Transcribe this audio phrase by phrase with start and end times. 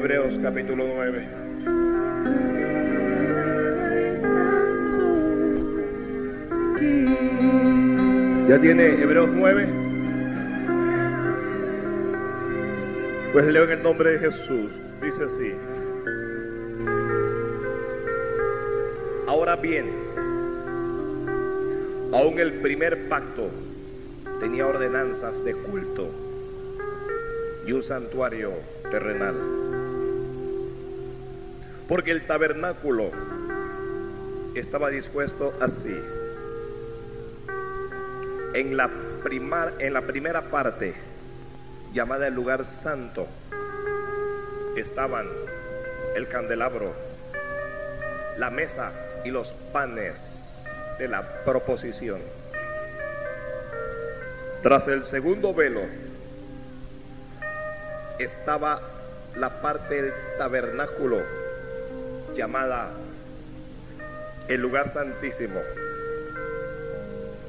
[0.00, 1.28] Hebreos capítulo 9.
[8.48, 9.68] ¿Ya tiene Hebreos 9?
[13.34, 14.70] Pues leo en el nombre de Jesús.
[15.02, 15.52] Dice así.
[19.28, 19.84] Ahora bien,
[22.14, 23.50] aún el primer pacto
[24.40, 26.08] tenía ordenanzas de culto
[27.66, 28.52] y un santuario
[28.90, 29.69] terrenal.
[31.90, 33.10] Porque el tabernáculo
[34.54, 35.92] estaba dispuesto así.
[38.54, 38.88] En la,
[39.24, 40.94] primar, en la primera parte,
[41.92, 43.26] llamada el lugar santo,
[44.76, 45.26] estaban
[46.14, 46.94] el candelabro,
[48.36, 48.92] la mesa
[49.24, 50.48] y los panes
[50.96, 52.20] de la proposición.
[54.62, 55.82] Tras el segundo velo
[58.20, 58.80] estaba
[59.34, 61.39] la parte del tabernáculo
[62.40, 62.90] llamada
[64.48, 65.60] el lugar santísimo,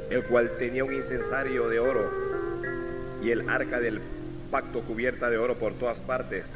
[0.09, 2.11] el cual tenía un incensario de oro
[3.23, 4.01] y el arca del
[4.51, 6.51] pacto cubierta de oro por todas partes,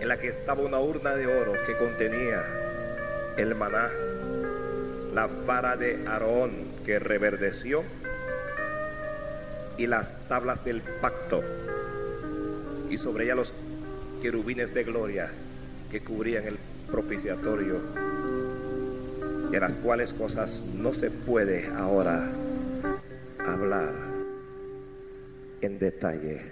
[0.00, 2.44] en la que estaba una urna de oro que contenía
[3.38, 3.88] el maná,
[5.14, 6.52] la vara de Aarón
[6.84, 7.84] que reverdeció
[9.78, 11.42] y las tablas del pacto
[12.90, 13.54] y sobre ella los
[14.20, 15.30] querubines de gloria
[15.90, 16.57] que cubrían el
[16.90, 17.76] propiciatorio,
[19.50, 22.28] de las cuales cosas no se puede ahora
[23.46, 23.92] hablar
[25.60, 26.42] en detalle.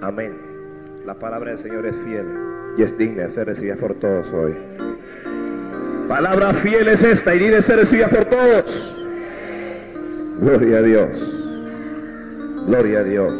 [0.00, 0.32] Amén.
[1.06, 2.26] La palabra del Señor es fiel
[2.76, 4.54] y es digna de ser recibida por todos hoy.
[6.08, 8.94] Palabra fiel es esta y digna de ser recibida por todos.
[10.40, 11.34] Gloria a Dios.
[12.66, 13.34] Gloria a Dios.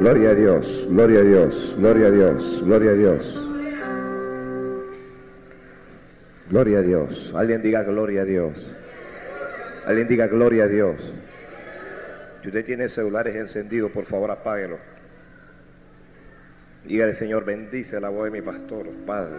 [0.00, 0.86] Gloria a Dios.
[0.90, 1.74] Gloria a Dios.
[1.78, 2.62] Gloria a Dios.
[2.64, 3.49] Gloria a Dios.
[6.50, 7.32] Gloria a Dios.
[7.36, 8.68] Alguien diga gloria a Dios.
[9.86, 10.96] Alguien diga gloria a Dios.
[12.42, 14.78] Si usted tiene celulares encendidos, por favor apáguelo.
[16.84, 19.38] Dígale, Señor, bendice la voz de mi pastor, Padre.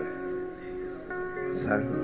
[1.52, 1.98] Santo.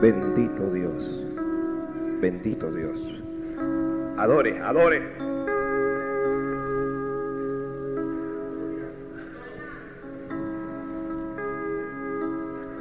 [0.00, 1.26] Bendito Dios.
[2.22, 3.20] Bendito Dios.
[4.16, 5.27] Adore, adore.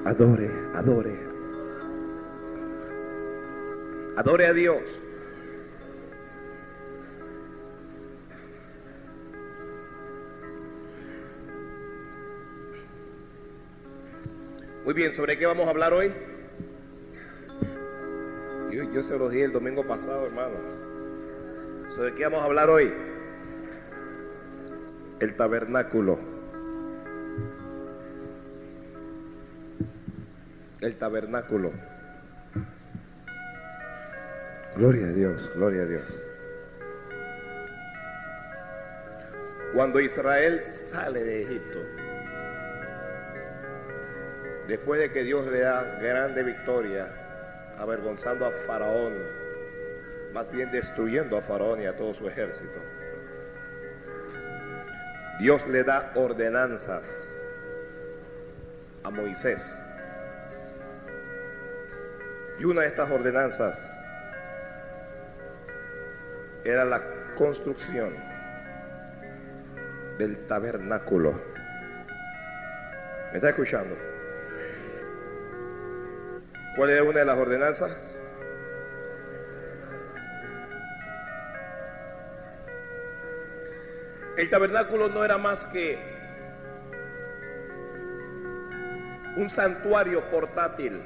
[0.07, 1.19] Adore, adore.
[4.15, 4.81] Adore a Dios.
[14.85, 16.13] Muy bien, ¿sobre qué vamos a hablar hoy?
[18.71, 20.61] Yo, yo se los dije el domingo pasado, hermanos.
[21.97, 22.93] ¿Sobre qué vamos a hablar hoy?
[25.19, 26.36] El tabernáculo.
[30.79, 31.71] El tabernáculo.
[34.75, 36.19] Gloria a Dios, gloria a Dios.
[39.73, 41.79] Cuando Israel sale de Egipto,
[44.67, 47.07] después de que Dios le da grande victoria,
[47.79, 49.13] avergonzando a Faraón,
[50.31, 52.79] más bien destruyendo a Faraón y a todo su ejército,
[55.39, 57.03] Dios le da ordenanzas
[59.03, 59.75] a Moisés.
[62.59, 63.79] Y una de estas ordenanzas
[66.63, 67.01] era la
[67.35, 68.15] construcción
[70.17, 71.39] del tabernáculo.
[73.31, 73.95] ¿Me está escuchando?
[76.75, 77.91] ¿Cuál era una de las ordenanzas?
[84.37, 85.97] El tabernáculo no era más que
[89.35, 91.01] un santuario portátil,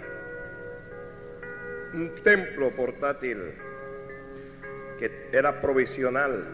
[1.94, 3.38] un templo portátil
[5.00, 6.46] que era provisional,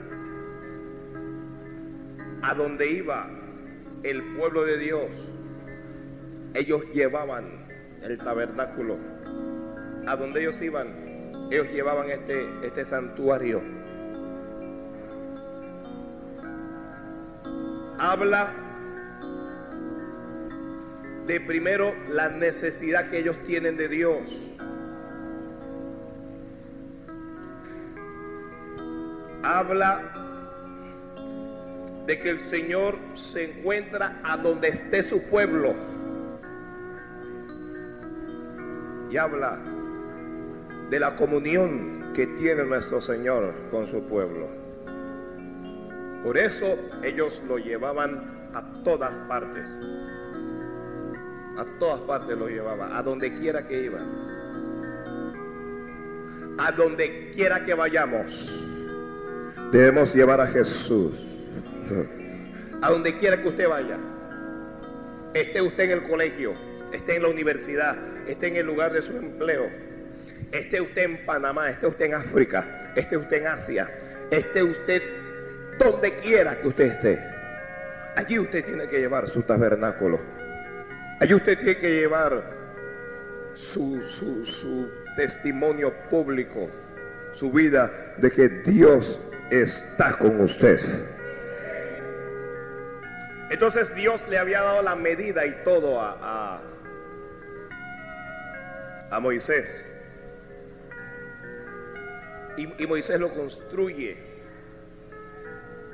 [2.41, 3.29] a donde iba
[4.03, 5.33] el pueblo de Dios.
[6.53, 7.67] Ellos llevaban
[8.03, 8.97] el tabernáculo.
[10.07, 10.87] A donde ellos iban,
[11.51, 13.61] ellos llevaban este, este santuario.
[17.99, 18.53] Habla
[21.25, 24.55] de primero la necesidad que ellos tienen de Dios.
[29.49, 30.01] Habla
[32.05, 35.73] de que el Señor se encuentra a donde esté su pueblo.
[39.09, 39.57] Y habla
[40.89, 44.49] de la comunión que tiene nuestro Señor con su pueblo.
[46.25, 49.73] Por eso ellos lo llevaban a todas partes.
[51.57, 54.03] A todas partes lo llevaba, a donde quiera que iban.
[56.59, 58.67] A donde quiera que vayamos,
[59.71, 61.23] debemos llevar a Jesús.
[62.81, 63.97] A donde quiera que usted vaya.
[65.33, 66.53] Esté usted en el colegio,
[66.91, 67.95] esté en la universidad,
[68.27, 69.69] esté en el lugar de su empleo,
[70.51, 73.89] esté usted en Panamá, esté usted en África, esté usted en Asia,
[74.31, 75.01] esté usted
[75.77, 77.19] donde quiera que usted esté.
[78.15, 80.19] Allí usted tiene que llevar su tabernáculo.
[81.19, 82.49] Allí usted tiene que llevar
[83.53, 86.67] su, su testimonio público,
[87.33, 89.19] su vida de que Dios
[89.49, 90.79] está con usted.
[93.49, 96.61] Entonces Dios le había dado la medida y todo a,
[99.09, 99.85] a, Moisés.
[102.57, 104.17] Y, Moisés lo construye.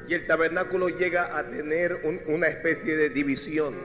[0.08, 3.76] Y el tabernáculo llega a tener una especie de división.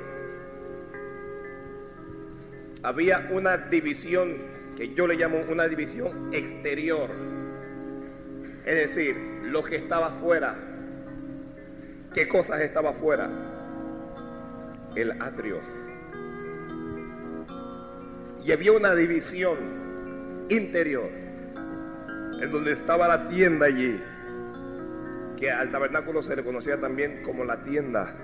[2.82, 4.38] Había una división
[4.76, 7.10] que yo le llamo una división exterior.
[8.64, 10.54] Es decir, lo que estaba afuera.
[12.14, 13.28] ¿Qué cosas estaba afuera?
[14.94, 15.60] el atrio.
[18.44, 19.56] Y había una división
[20.48, 21.10] interior,
[22.40, 24.00] en donde estaba la tienda allí,
[25.36, 28.14] que al tabernáculo se le conocía también como la tienda.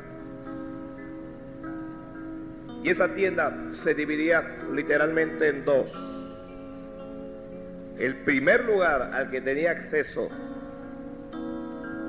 [2.83, 5.93] Y esa tienda se dividía literalmente en dos.
[7.99, 10.29] El primer lugar al que tenía acceso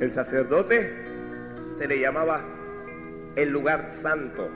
[0.02, 0.94] el sacerdote
[1.78, 2.42] se le llamaba
[3.36, 4.50] el lugar santo.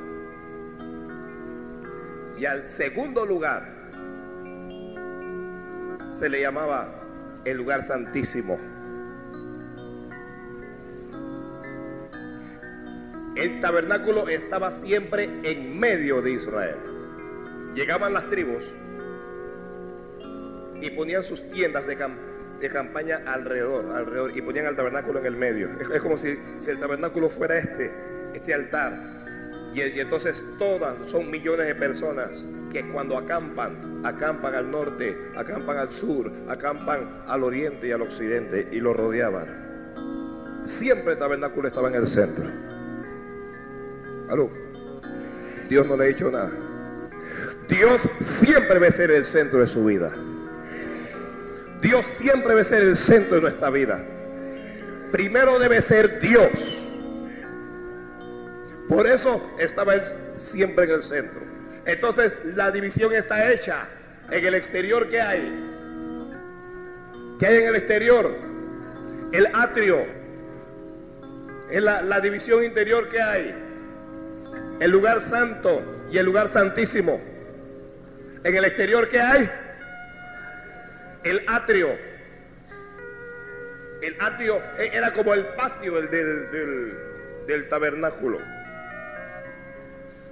[2.37, 3.67] Y al segundo lugar
[6.13, 6.99] se le llamaba
[7.45, 8.59] el lugar santísimo.
[13.35, 16.77] El tabernáculo estaba siempre en medio de Israel.
[17.73, 18.69] Llegaban las tribus
[20.81, 22.28] y ponían sus tiendas de, campaña
[22.67, 25.69] alrededor, alrededor, y ponían el tabernáculo en el medio.
[25.93, 27.91] Es, como si, si el tabernáculo fuera este,
[28.33, 29.19] este altar.
[29.73, 35.89] Y, entonces todas son millones de personas que cuando acampan, acampan al norte, acampan al
[35.91, 39.69] sur, acampan al oriente y al occidente y lo rodeaban.
[40.65, 42.45] Siempre el tabernáculo estaba en el centro.
[44.29, 44.49] ¿Aló?
[45.69, 46.51] Dios no le ha dicho nada.
[47.67, 48.01] Dios
[48.41, 50.11] siempre debe ser el centro de su vida.
[51.81, 54.03] Dios siempre debe ser el centro de nuestra vida.
[55.11, 56.49] Primero debe ser Dios.
[58.89, 60.01] Por eso estaba él
[60.35, 61.39] siempre en el centro.
[61.85, 63.87] Entonces la división está hecha
[64.29, 65.65] en el exterior que hay.
[67.39, 68.35] ¿Qué hay en el exterior?
[69.31, 70.05] El atrio.
[71.71, 73.55] En la, la división interior que hay.
[74.79, 77.21] El lugar santo y el lugar santísimo.
[78.43, 79.49] En el exterior que hay.
[81.23, 81.89] El atrio.
[84.01, 86.97] El atrio e, era como el patio del, del,
[87.47, 88.39] del tabernáculo.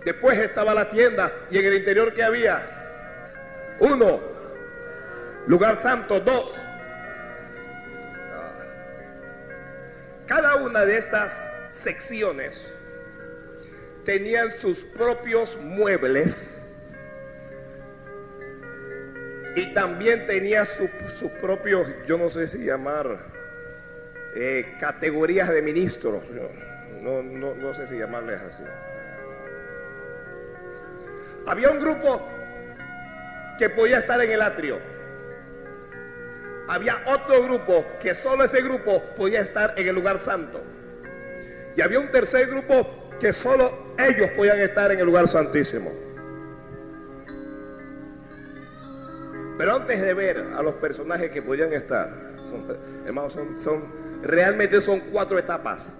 [0.05, 2.65] Después estaba la tienda y en el interior que había
[3.79, 4.21] uno,
[5.47, 6.57] lugar santo, dos.
[10.25, 12.71] Cada una de estas secciones
[14.05, 16.57] tenían sus propios muebles
[19.57, 23.17] y también tenía sus propios, yo no sé si llamar,
[24.35, 26.23] eh, categorías de ministros,
[27.01, 28.63] no, no, no sé si llamarles así.
[31.47, 32.21] Había un grupo
[33.57, 34.77] que podía estar en el atrio.
[36.67, 40.61] Había otro grupo que solo ese grupo podía estar en el lugar santo.
[41.75, 46.06] Y había un tercer grupo que solo ellos podían estar en el lugar santísimo.
[49.57, 52.09] Pero antes de ver a los personajes que podían estar,
[53.05, 53.83] hermanos, son, son,
[54.21, 55.95] realmente son cuatro etapas.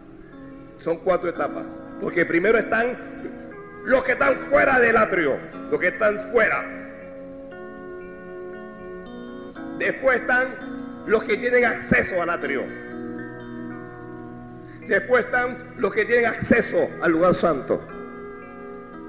[0.80, 1.68] Son cuatro etapas.
[2.00, 2.98] Porque primero están
[3.86, 5.38] los que están fuera del atrio,
[5.72, 6.64] los que están fuera.
[9.80, 10.50] Después están
[11.08, 12.64] los que tienen acceso al atrio.
[14.88, 17.82] Después están los que tienen acceso al lugar santo.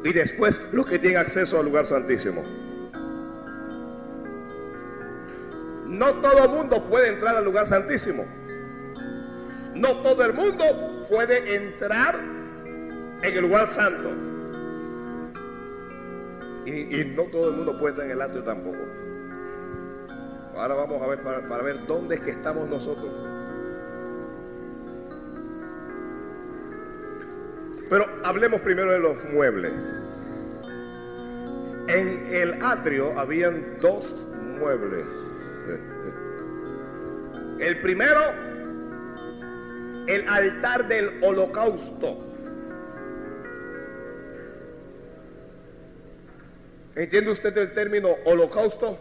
[0.04, 2.42] Y después los que tienen acceso al lugar santísimo.
[5.88, 8.24] No todo el mundo puede entrar al lugar santísimo.
[9.74, 14.10] No todo el mundo puede entrar en el lugar santo.
[16.66, 18.78] Y, no todo el mundo puede estar en el atrio tampoco.
[20.56, 23.10] Ahora vamos a ver para, ver dónde es que estamos nosotros.
[27.88, 29.72] Pero hablemos primero de los muebles.
[31.88, 34.26] En el atrio habían dos
[34.58, 35.06] muebles.
[37.60, 38.20] El primero,
[40.06, 42.24] el altar del holocausto.
[46.94, 48.98] ¿Entiende usted el término holocausto?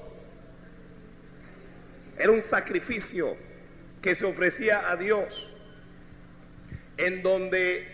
[2.18, 3.38] Era un sacrificio
[4.02, 5.56] que se ofrecía a Dios,
[6.98, 7.88] en donde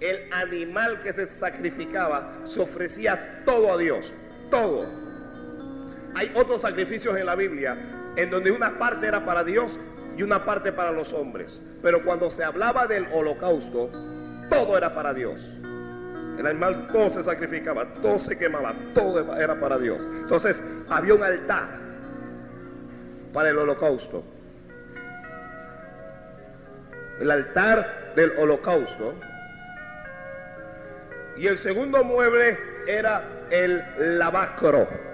[0.00, 4.12] el animal que se sacrificaba se ofrecía todo a Dios,
[4.50, 4.86] todo.
[6.14, 9.78] Hay otros sacrificios en la Biblia en donde una parte era para Dios
[10.16, 11.62] y una parte para los hombres.
[11.82, 13.90] Pero cuando se hablaba del holocausto,
[14.48, 15.40] todo era para Dios.
[16.38, 20.02] El animal todo se sacrificaba, todo se quemaba, todo era para Dios.
[20.22, 21.68] Entonces había un altar
[23.32, 24.22] para el holocausto.
[27.20, 29.14] El altar del holocausto.
[31.36, 35.11] Y el segundo mueble era el lavacro.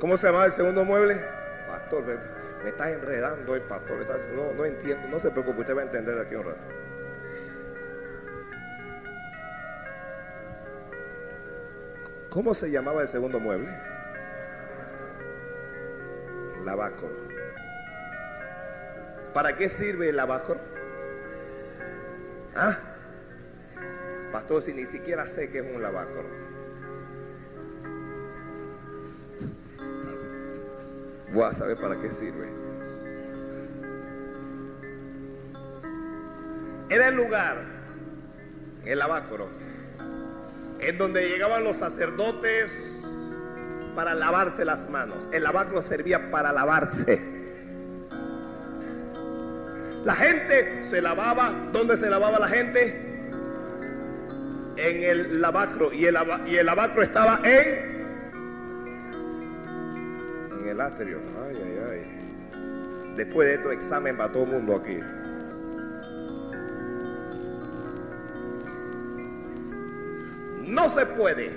[0.00, 1.20] ¿Cómo se llamaba el segundo mueble?
[1.66, 4.06] Pastor, me, está enredando el pastor.
[4.34, 6.60] no, no entiendo, no se preocupe, usted va a entender aquí un rato.
[12.30, 13.76] ¿Cómo se llamaba el segundo mueble?
[16.64, 17.08] Lavacro.
[19.34, 20.56] ¿Para qué sirve el lavacro?
[22.54, 22.78] ¿Ah?
[24.30, 26.37] Pastor, si ni siquiera sé qué es un lavacro.
[31.32, 32.48] Voy a saber para qué sirve.
[36.90, 37.64] Era el lugar,
[38.84, 39.48] el lavacro,
[40.80, 43.02] en donde llegaban los sacerdotes
[43.94, 45.28] para lavarse las manos.
[45.32, 47.20] El lavacro servía para lavarse.
[50.04, 53.28] La gente se lavaba, ¿dónde se lavaba la gente?
[54.76, 55.92] En el lavacro.
[55.92, 56.16] Y el,
[56.46, 57.87] y el lavacro estaba en
[60.86, 61.18] el.
[63.16, 64.98] Después de esto examen para todo el mundo aquí.
[70.70, 71.50] No se puede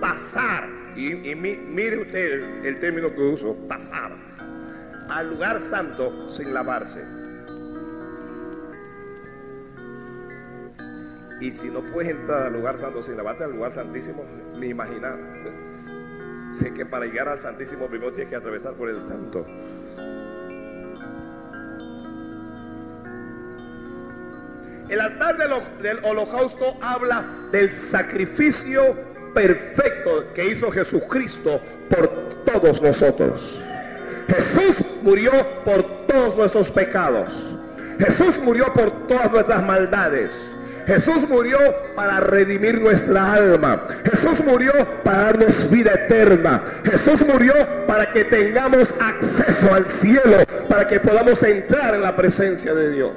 [0.00, 4.12] pasar, y, mire usted el, término que uso, pasar,
[5.08, 7.02] al lugar santo sin lavarse.
[11.40, 14.22] Y si no puedes entrar al lugar santo sin lavarte, al lugar santísimo,
[14.56, 15.18] ni imaginar.
[16.70, 19.44] Que para llegar al Santísimo primero tienes que atravesar por el Santo.
[24.88, 25.38] El altar
[25.80, 28.94] del, holocausto habla del sacrificio
[29.34, 32.08] perfecto que hizo Jesucristo por
[32.44, 33.58] todos nosotros.
[34.28, 35.32] Jesús murió
[35.64, 37.58] por todos nuestros pecados.
[37.98, 40.30] Jesús murió por todas nuestras maldades.
[40.86, 41.58] Jesús murió
[41.94, 43.86] para redimir nuestra alma.
[44.04, 44.72] Jesús murió
[45.04, 46.62] para darnos vida eterna.
[46.84, 47.54] Jesús murió
[47.86, 53.12] para que tengamos acceso al cielo, para que podamos entrar en la presencia de Dios.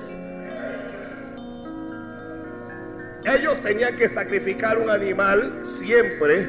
[3.26, 6.48] Ellos tenían que sacrificar un animal siempre,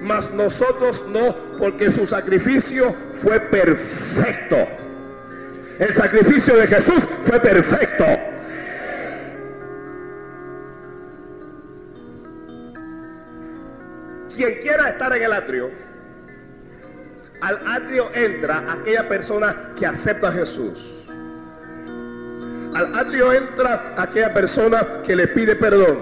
[0.00, 4.56] mas nosotros no, porque su sacrificio fue perfecto.
[5.78, 8.04] El sacrificio de Jesús fue perfecto.
[14.38, 15.68] Quien quiera estar en el atrio,
[17.40, 21.04] al atrio entra aquella persona que acepta a Jesús.
[22.72, 25.98] Al atrio entra aquella persona que le pide perdón.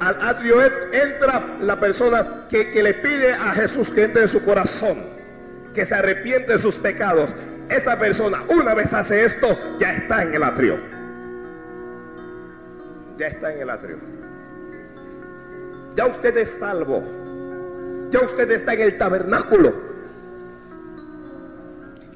[0.00, 4.42] Al atrio entra la persona que, que, le pide a Jesús que entre en su
[4.42, 5.04] corazón,
[5.74, 7.34] que se arrepiente de sus pecados.
[7.68, 10.78] Esa persona, una vez hace esto, ya está en el atrio.
[13.18, 13.98] Ya está en el atrio.
[15.94, 17.02] Ya usted es salvo.
[18.10, 19.72] Ya usted está en el tabernáculo.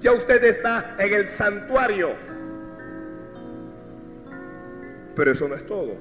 [0.01, 2.11] Ya usted está en el santuario.
[5.15, 5.95] Pero eso no es todo.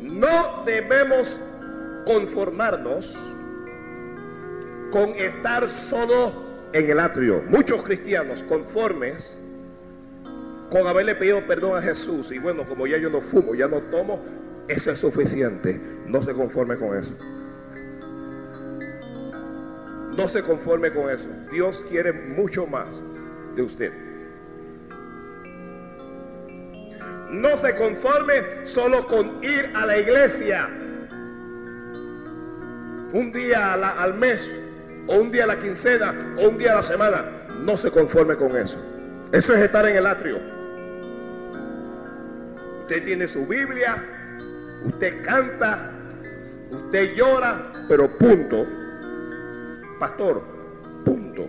[0.00, 1.40] No debemos
[2.06, 3.16] conformarnos
[4.92, 6.32] con estar solo
[6.72, 7.42] en el atrio.
[7.48, 9.36] Muchos cristianos conformes
[10.74, 13.76] con haberle pedido perdón a Jesús y bueno, como ya yo no fumo, ya no
[13.92, 14.20] tomo,
[14.66, 15.80] eso es suficiente.
[16.08, 17.12] No se conforme con eso.
[20.16, 21.28] No se conforme con eso.
[21.52, 22.88] Dios quiere mucho más
[23.54, 23.92] de usted.
[27.30, 30.68] No se conforme solo con ir a la iglesia
[33.12, 34.52] un día al mes,
[35.06, 37.24] o un día a la quincena, o un día a la semana.
[37.60, 38.76] No se conforme con eso.
[39.30, 40.63] Eso es estar en el atrio.
[42.84, 43.96] Usted tiene su Biblia,
[44.84, 45.90] usted canta,
[46.70, 48.66] usted llora, pero punto.
[49.98, 50.42] Pastor,
[51.02, 51.48] punto.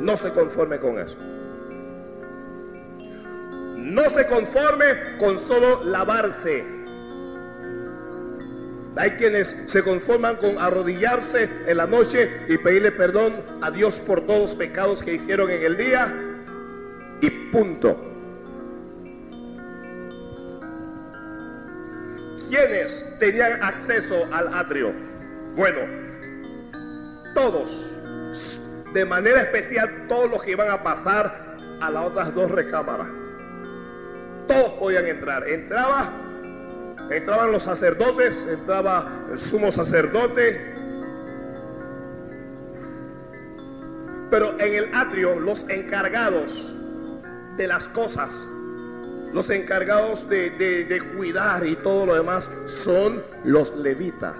[0.00, 1.16] No se conforme con eso.
[3.78, 6.62] No se conforme con solo lavarse.
[8.96, 14.26] Hay quienes se conforman con arrodillarse en la noche y pedirle perdón a Dios por
[14.26, 16.14] todos los pecados que hicieron en el día
[17.22, 18.07] y punto.
[22.48, 24.92] ¿Quiénes tenían acceso al atrio?
[25.54, 25.80] Bueno,
[27.34, 27.70] todos,
[28.94, 33.06] de manera especial todos los que iban a pasar a las otras dos recámaras.
[34.46, 35.46] Todos podían entrar.
[35.46, 36.10] Entraba,
[37.10, 40.74] entraban los sacerdotes, entraba el sumo sacerdote.
[44.30, 46.74] Pero en el atrio los encargados
[47.58, 48.48] de las cosas,
[49.32, 54.36] los encargados de, de cuidar y todo lo demás son los levitas.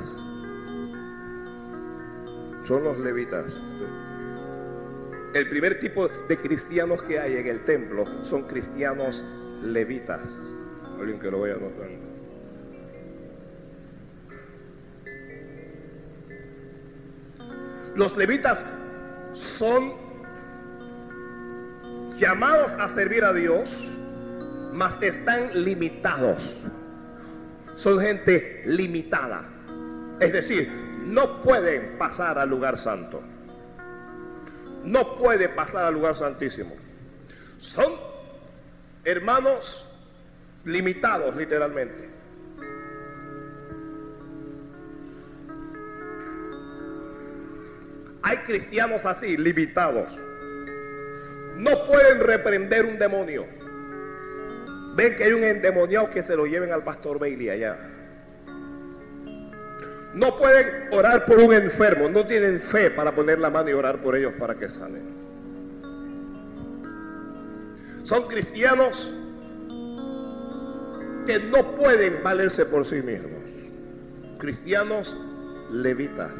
[2.66, 3.44] Son los levitas.
[5.34, 9.22] El primer tipo de cristianos que hay en el templo son cristianos
[9.62, 10.20] levitas.
[10.98, 12.08] Alguien que lo vaya notando.
[17.94, 18.62] Los levitas
[19.32, 19.92] son
[22.16, 23.88] llamados a servir a Dios,
[24.72, 26.56] mas están limitados.
[27.76, 29.44] Son gente limitada.
[30.20, 30.68] Es decir,
[31.06, 33.22] no pueden pasar al lugar santo.
[34.84, 36.74] No puede pasar al lugar santísimo.
[37.58, 37.92] Son
[39.04, 39.88] hermanos
[40.64, 42.08] limitados literalmente.
[48.22, 50.14] Hay cristianos así, limitados.
[51.56, 53.57] No pueden reprender un demonio.
[54.98, 57.78] Ven que hay un endemoniado que se lo lleven al pastor Bailey allá.
[60.12, 64.02] No pueden orar por un enfermo, no tienen fe para poner la mano y orar
[64.02, 65.04] por ellos para que salen.
[68.02, 69.14] Son cristianos
[71.26, 73.44] que no pueden valerse por sí mismos.
[74.38, 75.16] Cristianos
[75.70, 76.32] levitas.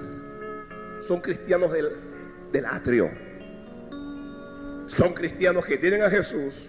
[1.07, 1.91] Son cristianos del,
[2.51, 3.09] del atrio.
[4.89, 6.69] Son cristianos que tienen a Jesús.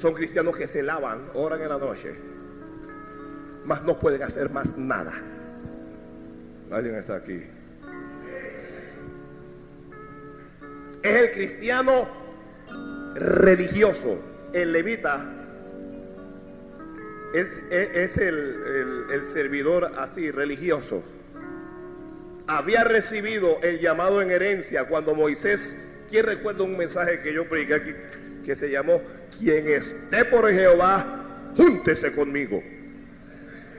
[0.00, 2.14] Son cristianos que se lavan, oran en la noche.
[3.66, 5.12] Mas no pueden hacer más nada.
[6.70, 7.42] Alguien está aquí.
[11.02, 12.08] Es el cristiano
[13.14, 14.18] religioso.
[14.54, 15.30] El levita
[17.34, 18.54] es, el,
[19.12, 21.02] el servidor así, religioso.
[22.46, 25.76] Había recibido el llamado en herencia cuando Moisés,
[26.08, 27.94] ¿quién recuerda un mensaje que yo prediqué aquí
[28.44, 29.00] que se llamó,
[29.40, 32.62] quien esté por Jehová, júntese conmigo?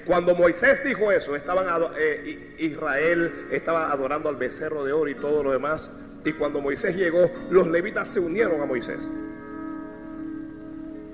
[0.05, 5.43] Cuando Moisés dijo eso, estaban eh, Israel estaba adorando al becerro de oro y todo
[5.43, 5.91] lo demás.
[6.25, 8.99] Y cuando Moisés llegó, los levitas se unieron a Moisés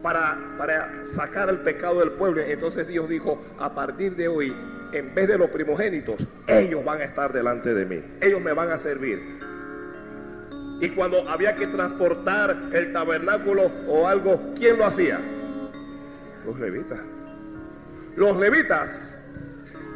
[0.02, 2.42] para, para sacar el pecado del pueblo.
[2.42, 4.56] Entonces Dios dijo, a partir de hoy,
[4.94, 8.02] en vez de los primogénitos, ellos van a estar delante de mí.
[8.22, 9.22] Ellos me van a servir.
[10.80, 15.20] Y cuando había que transportar el tabernáculo o algo, ¿quién lo hacía?
[16.46, 17.00] Los levitas.
[18.16, 19.16] Los levitas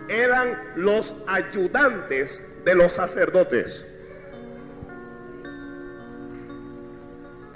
[0.10, 3.86] eran los ayudantes de los sacerdotes.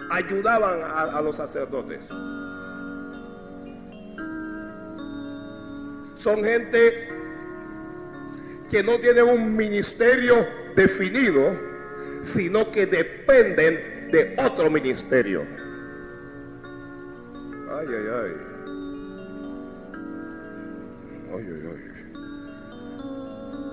[0.09, 2.01] Ayudaban a, los sacerdotes.
[6.15, 7.09] Son gente
[8.69, 11.51] que no tienen un ministerio definido,
[12.25, 15.45] sino que dependen de otro ministerio.
[17.71, 18.55] Ay, ay, ay.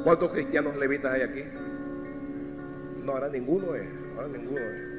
[0.05, 1.45] ¿Cuántos cristianos levitas hay aquí?
[3.05, 3.87] No, ahora ninguno es.
[4.17, 4.93] Ahora ninguno es.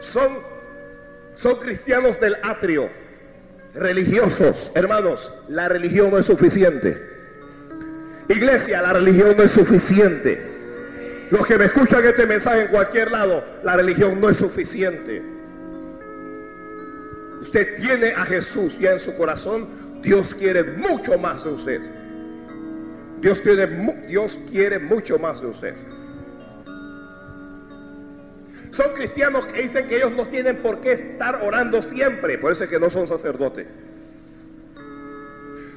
[0.00, 0.38] Son,
[1.34, 2.90] son cristianos del atrio,
[3.74, 4.70] religiosos.
[4.74, 7.11] Hermanos, la religión no es suficiente.
[8.28, 10.52] Iglesia, la religión no es suficiente.
[11.30, 15.22] Los que me escuchan este mensaje en cualquier lado, la religión no es suficiente.
[17.40, 19.66] Usted tiene a Jesús ya en su corazón,
[20.02, 21.80] Dios quiere mucho más de usted.
[23.20, 23.66] Dios, tiene,
[24.08, 25.74] Dios quiere mucho más de usted.
[28.70, 32.64] Son cristianos que dicen que ellos no tienen por qué estar orando siempre, por eso
[32.64, 33.66] es que no son sacerdotes.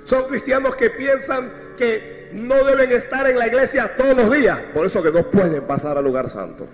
[0.06, 4.86] Son cristianos que piensan que no deben estar en la iglesia todos los días, por
[4.86, 6.68] eso que no pueden pasar al lugar santo.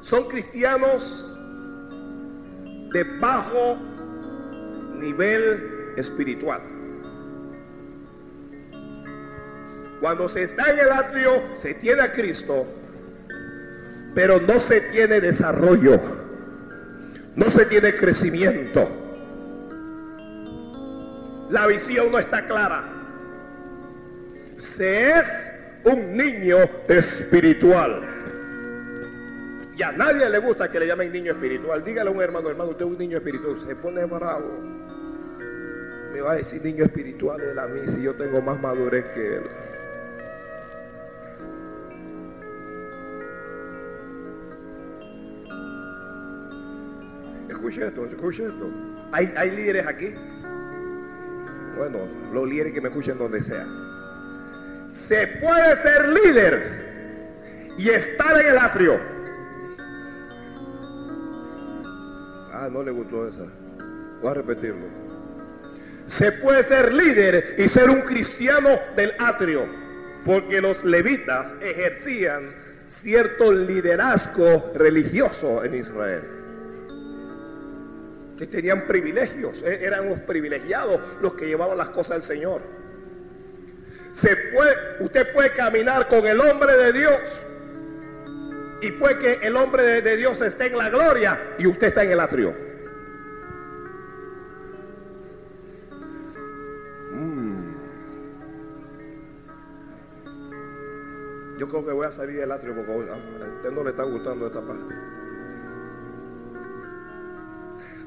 [0.00, 1.28] Son cristianos
[2.92, 3.76] de bajo
[4.94, 6.60] nivel espiritual.
[10.00, 12.64] Cuando se está en el atrio, se tiene a Cristo,
[14.14, 16.00] pero no se tiene desarrollo,
[17.34, 19.03] no se tiene crecimiento.
[21.50, 22.84] La visión no está clara.
[24.56, 25.26] Se es
[25.84, 28.00] un niño espiritual.
[29.76, 31.84] Y a nadie le gusta que le llamen niño espiritual.
[31.84, 33.56] Dígale a un hermano, hermano, usted es un niño espiritual.
[33.66, 34.60] Se pone bravo.
[36.12, 39.36] Me va a decir niño espiritual de la mí si yo tengo más madurez que
[39.36, 39.42] él.
[47.48, 48.70] Escuche esto, escuche esto.
[49.12, 50.14] ¿Hay, hay líderes aquí.
[51.76, 51.98] Bueno,
[52.32, 53.66] los líderes que me escuchen donde sea.
[54.88, 56.84] Se puede ser líder
[57.76, 58.98] y estar en el atrio.
[62.52, 63.46] Ah, no le gustó esa.
[64.22, 64.86] Voy a repetirlo.
[66.06, 69.66] Se puede ser líder y ser un cristiano del atrio,
[70.24, 72.54] porque los levitas ejercían
[72.86, 76.33] cierto liderazgo religioso en Israel.
[78.38, 82.62] Que tenían privilegios, e-, eran los privilegiados los que llevaban las cosas del Señor.
[85.00, 87.20] Usted puede caminar con el hombre de Dios
[88.80, 92.10] y puede que el hombre de, Dios esté en la gloria y usted está en
[92.12, 92.54] el atrio.
[97.12, 97.74] Mm.
[101.58, 103.16] Yo creo que voy a salir del atrio porque a
[103.56, 104.94] usted no le está gustando esta parte.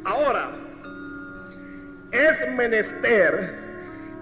[0.07, 0.51] Ahora,
[2.13, 3.53] es menester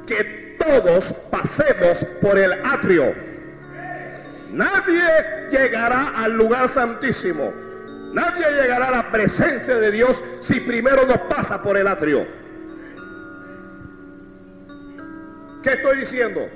[0.08, 3.14] que todos pasemos por el atrio.
[4.50, 5.04] Nadie
[5.52, 7.54] llegará al lugar santísimo.
[8.14, 12.26] Nadie llegará a la presencia de Dios si primero no pasa por el atrio.
[15.62, 16.50] ¿Qué estoy diciendo?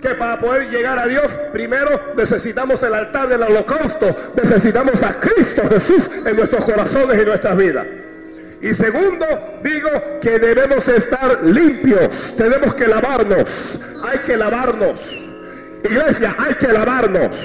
[0.00, 5.62] Que para poder llegar a Dios, primero necesitamos el altar del holocausto, necesitamos a Cristo
[5.68, 7.86] Jesús en nuestros corazones y nuestras vidas.
[8.60, 9.26] Y segundo,
[9.62, 9.90] digo
[10.22, 15.26] que debemos estar limpios, tenemos que lavarnos, hay que lavarnos.
[15.84, 17.36] Iglesia, hay que lavarnos.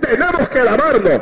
[0.00, 1.20] Tenemos que lavarnos.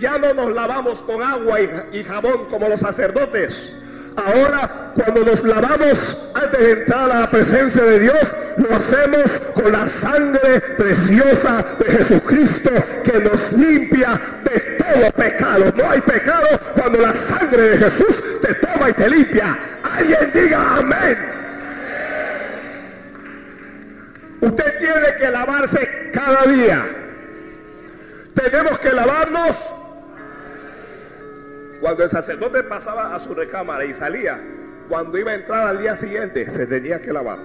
[0.00, 1.58] Ya no nos lavamos con agua
[1.92, 3.72] y, jabón como los sacerdotes.
[4.16, 9.72] Ahora, cuando nos lavamos antes de entrar a la presencia de Dios, lo hacemos con
[9.72, 12.70] la sangre preciosa de Jesucristo
[13.04, 15.72] que nos limpia de todo pecado.
[15.76, 19.58] No hay pecado cuando la sangre de Jesús te toma y te limpia.
[19.96, 21.18] Alguien diga amén.
[24.40, 26.84] Usted tiene que lavarse cada día.
[28.34, 29.56] Tenemos que lavarnos.
[31.82, 34.40] Cuando el sacerdote pasaba a su recámara y salía,
[34.88, 37.38] cuando iba a entrar al día siguiente, se tenía que lavar.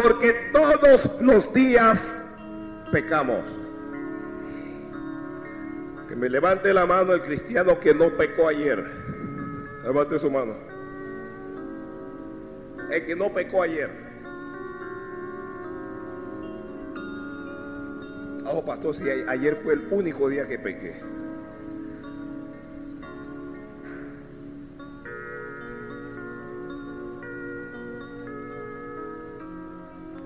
[0.00, 2.24] Porque todos los días
[2.92, 3.40] pecamos.
[6.08, 8.78] Que me levante la mano el cristiano que no pecó ayer.
[9.82, 10.54] Levante su mano.
[12.88, 13.90] El que no pecó ayer.
[18.44, 21.17] Oh, pastor, si ayer fue el único día que pequé.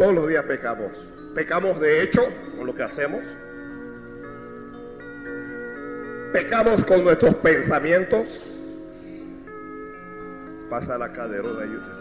[0.03, 0.91] Todos los días pecamos.
[1.33, 2.23] Pecamos de hecho
[2.57, 3.21] con lo que hacemos.
[6.33, 8.45] Pecamos con nuestros pensamientos.
[10.69, 11.93] Pasa la caderona usted.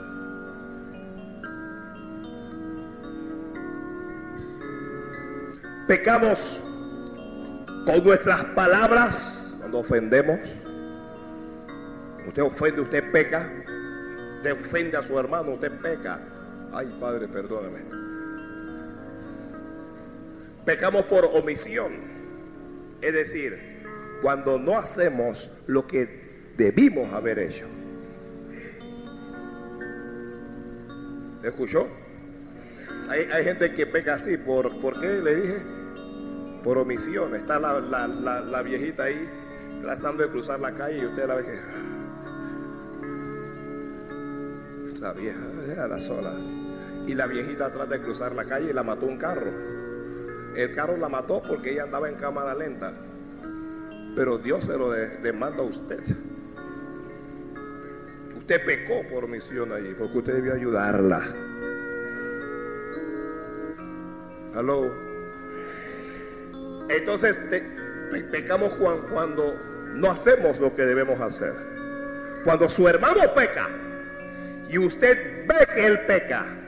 [5.88, 6.60] Pecamos
[7.86, 10.40] con nuestras palabras cuando ofendemos.
[12.28, 13.48] Usted ofende, usted peca.
[14.38, 16.31] Usted ofende a su hermano, usted peca.
[16.74, 17.80] Ay, Padre, perdóname.
[20.66, 21.94] Pecamos por omisión.
[23.02, 23.82] Es decir,
[24.22, 27.66] cuando no hacemos lo que debimos haber hecho.
[31.44, 31.88] ¿Escuchó?
[33.10, 34.38] Hay, hay, gente que peca así.
[34.38, 35.82] ¿Por, ¿Por qué le dije?
[36.64, 37.36] por omisión.
[37.36, 39.28] Está la, viejita ahí
[39.82, 41.60] tratando de cruzar la calle y usted la ve que...
[44.94, 45.40] Esa vieja,
[45.88, 46.61] la sola.
[47.12, 49.52] Y la viejita trata de cruzar la calle y la mató un carro.
[50.56, 52.94] El carro la mató porque ella andaba en cámara lenta.
[54.16, 56.00] Pero Dios se lo demanda a usted.
[58.34, 61.22] Usted pecó por omisión allí, porque usted debió ayudarla.
[64.56, 64.84] Aló.
[66.88, 67.42] Entonces
[68.32, 68.74] pecamos
[69.12, 69.54] cuando
[69.96, 71.52] no hacemos lo que debemos hacer.
[72.46, 73.68] Cuando su hermano peca
[74.70, 76.61] y usted ve que él peca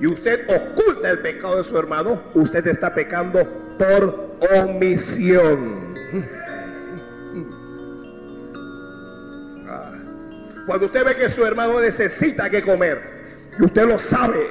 [0.00, 3.40] y usted oculta el pecado de su hermano, usted está pecando
[3.78, 5.94] por omisión.
[9.68, 9.92] Ah.
[10.66, 13.00] Cuando usted ve que su hermano necesita que comer
[13.58, 14.48] y usted lo sabe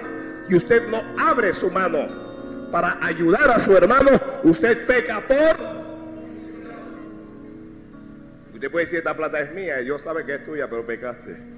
[0.49, 2.07] y usted no abre su mano
[2.71, 4.11] para ayudar a su hermano,
[4.43, 5.77] usted peca por
[8.57, 11.56] Usted puede decir, esta plata es mía, y Dios sabe que es tuya, pero pecaste.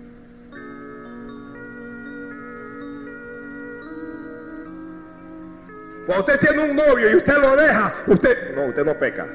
[6.09, 9.27] Cuando usted tiene un novio y usted lo deja, usted, no, usted no peca.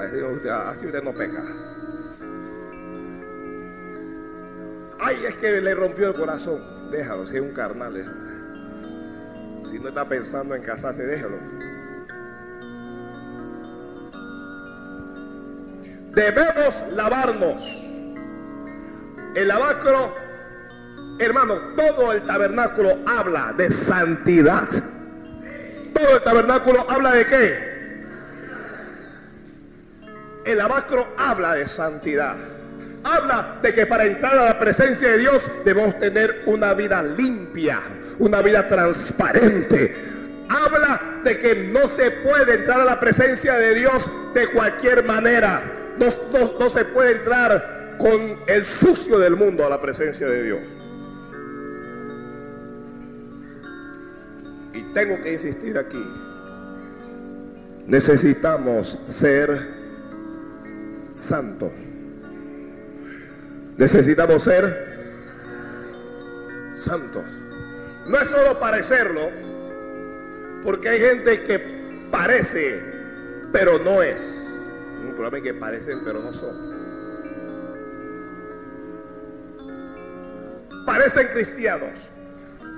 [0.00, 1.40] Así usted, no peca.
[4.98, 6.90] Ay, es que le rompió el corazón.
[6.90, 7.94] Déjalo, si es un carnal,
[9.70, 11.36] Si no está pensando en casarse, déjalo.
[16.12, 17.62] Debemos lavarnos.
[19.36, 20.12] El lavacro,
[21.20, 24.68] hermano, todo el tabernáculo habla de santidad.
[25.98, 27.68] Todo el tabernáculo habla de qué?
[30.44, 32.36] El lavacro habla de santidad.
[33.02, 37.80] Habla de que para entrar a la presencia de Dios debemos tener una vida limpia,
[38.20, 39.94] una vida transparente.
[40.48, 45.62] Habla de que no se puede entrar a la presencia de Dios de cualquier manera
[45.98, 50.77] no, se puede entrar con el sucio del mundo a la presencia de Dios.
[54.78, 56.04] Y tengo que insistir aquí.
[57.88, 59.66] Necesitamos ser
[61.10, 61.72] santos.
[63.76, 64.62] Necesitamos ser
[66.76, 67.24] santos.
[68.06, 69.30] No es solo parecerlo,
[70.62, 71.58] porque hay gente que
[72.12, 72.80] parece,
[73.52, 74.22] pero no es.
[75.02, 76.56] Un problema que parecen pero no son.
[80.86, 82.08] Parecen cristianos,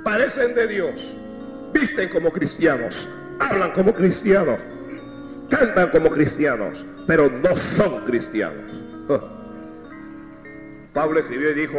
[0.02, 1.14] parecen de Dios,
[1.72, 4.60] visten como cristianos, hablan como cristianos,
[5.48, 8.72] cantan como cristianos, pero no son cristianos.
[10.92, 11.78] Pablo escribió y dijo,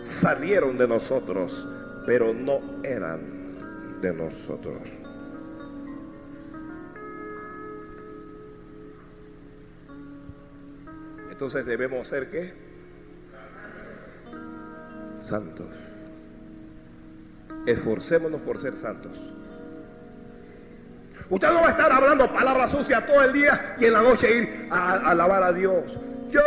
[0.00, 1.66] salieron de nosotros,
[2.06, 4.80] pero no eran de nosotros.
[11.30, 12.52] Entonces debemos ser qué?
[15.20, 15.83] Santos.
[17.66, 19.12] Esforcémonos por ser santos.
[21.30, 24.36] Usted no va a estar hablando palabras sucias todo el día y en la noche
[24.36, 25.98] ir a, alabar a Dios.
[26.30, 26.40] Yo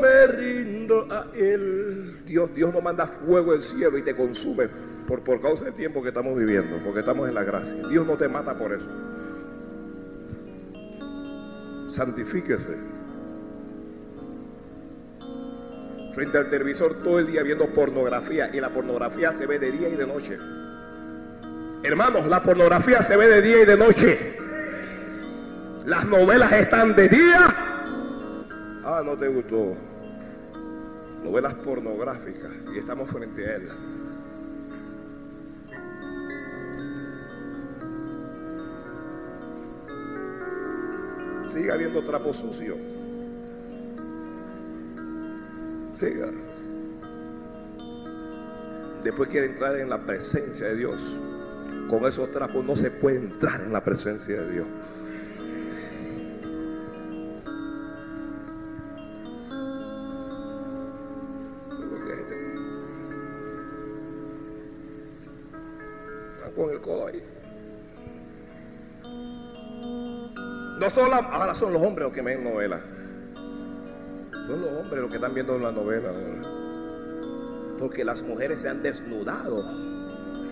[0.00, 2.22] me rindo a Él.
[2.26, 4.68] Dios, Dios no manda fuego del cielo y te consume
[5.06, 7.86] por, por causa del tiempo que estamos viviendo, porque estamos en la gracia.
[7.88, 8.86] Dios no te mata por eso.
[11.88, 12.93] Santifíquese.
[16.14, 19.88] Frente al televisor todo el día viendo pornografía y la pornografía se ve de día
[19.88, 20.38] y de noche.
[21.82, 24.36] Hermanos, la pornografía se ve de día y de noche.
[25.84, 27.46] Las novelas están de día.
[28.84, 29.76] Ah, no te gustó.
[31.22, 33.76] Novelas pornográficas y estamos frente a ellas.
[41.52, 42.76] Siga viendo trapo sucio.
[49.02, 51.00] Después quiere entrar en la presencia de Dios.
[51.88, 54.66] Con esos trapos no se puede entrar en la presencia de Dios.
[66.54, 67.20] con el codo ahí.
[70.78, 72.80] No solo, ahora son los hombres los que ven novelas.
[74.46, 76.10] Son los hombres los que están viendo la novela
[77.78, 79.64] Porque las mujeres se han desnudado.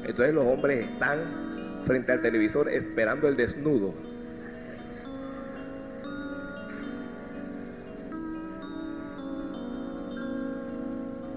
[0.04, 3.92] Entonces los hombres están frente al televisor esperando el desnudo.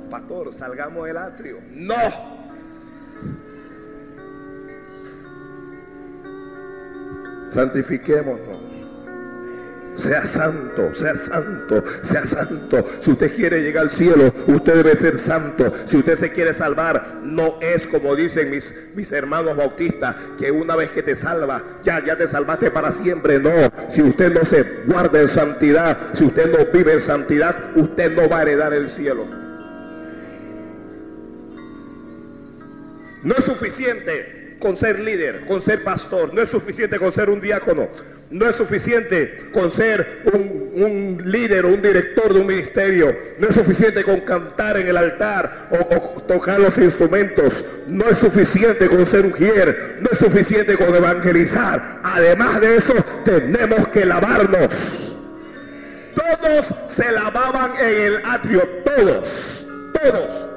[0.09, 1.57] Pastor, salgamos del atrio.
[1.71, 1.95] No.
[7.51, 8.74] Santifiquémonos.
[9.95, 12.85] Sea santo, sea santo, sea santo.
[12.99, 15.73] Si usted quiere llegar al cielo, usted debe ser santo.
[15.85, 20.75] Si usted se quiere salvar, no es como dicen mis, mis hermanos bautistas, que una
[20.75, 23.39] vez que te salva, ya, ya te salvaste para siempre.
[23.39, 28.15] No, si usted no se guarda en santidad, si usted no vive en santidad, usted
[28.15, 29.25] no va a heredar el cielo.
[33.23, 37.41] No es suficiente con ser líder, con ser pastor, no es suficiente con ser un
[37.41, 37.87] diácono
[38.35, 43.55] no es suficiente con ser un, líder o un director de un ministerio, no es
[43.55, 49.21] suficiente con cantar en el altar o, tocar los instrumentos, no es suficiente con ser
[49.21, 52.01] un ujier, no es suficiente con evangelizar.
[52.03, 52.93] Además de eso,
[53.23, 54.73] tenemos que lavarnos.
[56.13, 60.49] Todos se lavaban en el atrio, todos, todos.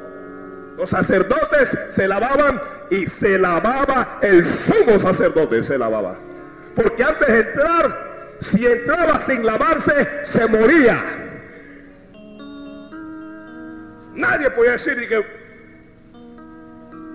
[0.77, 2.61] Los sacerdotes se lavaban
[2.91, 6.28] y se lavaba el sumo sacerdote, se lavaba.
[6.79, 11.03] Porque antes de entrar, si entraba sin lavarse, se moría.
[14.15, 15.19] Nadie podía decir que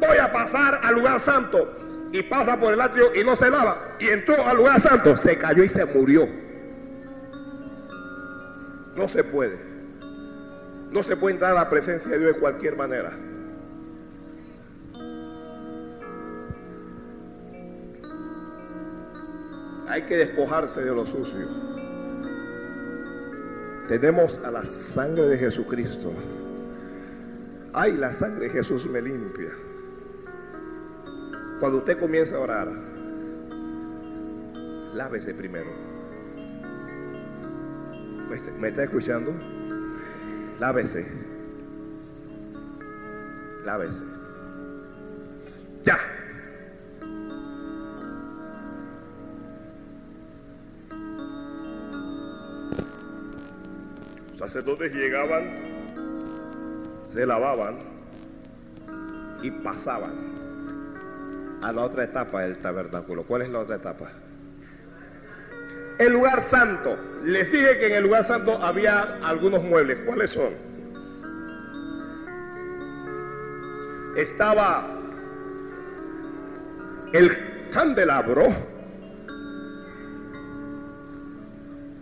[0.05, 1.77] voy a pasar al lugar santo
[2.11, 3.95] y pasa por el atrio y no se lava.
[3.99, 6.27] Y entró al lugar santo, se cayó y se murió.
[8.97, 9.57] No se puede.
[10.91, 13.13] No se puede entrar a la presencia de Dios de cualquier manera.
[19.93, 21.47] Hay que despojarse de lo sucio.
[23.87, 26.11] Tenemos a la sangre de Jesucristo.
[27.73, 29.51] Ay, la sangre de Jesús me limpia.
[31.59, 32.71] Cuando usted comienza a orar,
[34.95, 35.69] lávese primero.
[38.59, 39.31] ¿Me está escuchando?
[40.59, 41.05] Lávese.
[43.63, 44.12] Lávese.
[54.53, 55.49] Sacerdotes llegaban,
[57.05, 57.79] se lavaban
[59.41, 60.13] y pasaban
[61.63, 63.23] a la otra etapa del tabernáculo.
[63.23, 64.11] ¿Cuál es la otra etapa?
[65.97, 66.95] El lugar santo.
[67.23, 69.97] Les dije que en el lugar santo había algunos muebles.
[70.05, 70.53] ¿Cuáles son?
[74.15, 74.87] Estaba
[77.11, 78.49] el candelabro.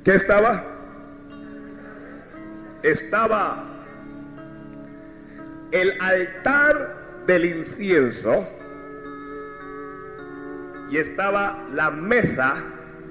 [0.04, 0.71] ¿Qué estaba?
[2.84, 3.64] Estaba
[5.72, 8.48] el altar del incienso
[10.90, 12.56] y estaba la mesa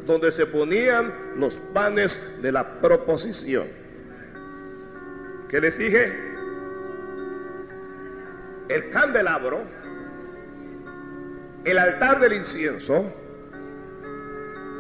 [0.07, 3.69] donde se ponían los panes de la proposición.
[5.49, 6.13] ¿Qué les dije?
[8.69, 9.61] El candelabro,
[11.65, 13.05] el altar del incienso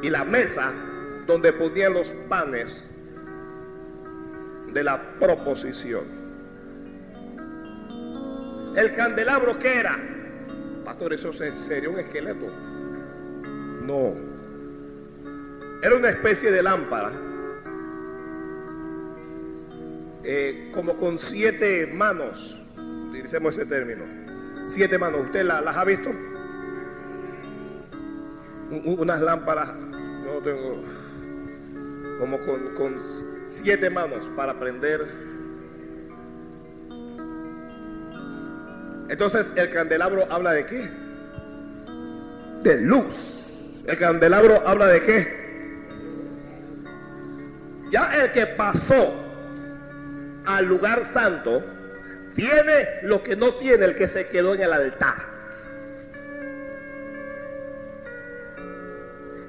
[0.03, 0.73] y la mesa
[1.27, 2.90] donde ponían los panes
[4.73, 6.05] de la proposición.
[8.77, 9.99] El candelabro que era,
[10.85, 12.47] pastor, eso sería un esqueleto.
[13.83, 14.15] No,
[15.83, 17.11] era una especie de lámpara,
[20.23, 22.61] eh, como con siete manos,
[23.09, 24.05] utilicemos ese término,
[24.69, 25.23] siete manos.
[25.23, 26.11] ¿Usted las ha visto?
[28.71, 30.83] unas lámparas, no tengo,
[32.21, 32.95] como con, con
[33.63, 35.07] siete manos para prender.
[39.09, 40.89] Entonces el candelabro habla de qué?
[42.63, 43.85] De luz.
[43.87, 45.41] El candelabro habla de qué?
[47.91, 49.13] Ya el que pasó
[50.47, 51.63] al lugar santo
[52.37, 55.31] tiene lo que no tiene el que se quedó en el altar.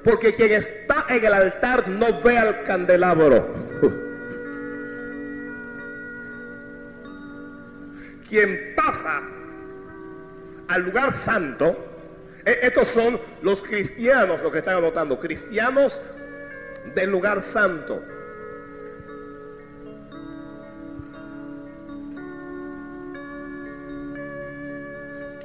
[0.02, 3.71] Porque quien está en el altar no ve al candelabro.
[8.32, 9.20] Quien pasa
[10.68, 11.76] al lugar santo,
[12.46, 16.00] e, estos son los cristianos, los que están anotando, cristianos
[16.94, 18.02] del lugar santo.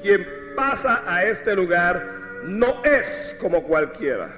[0.02, 2.08] Quien pasa a este lugar
[2.46, 4.30] no es como cualquiera.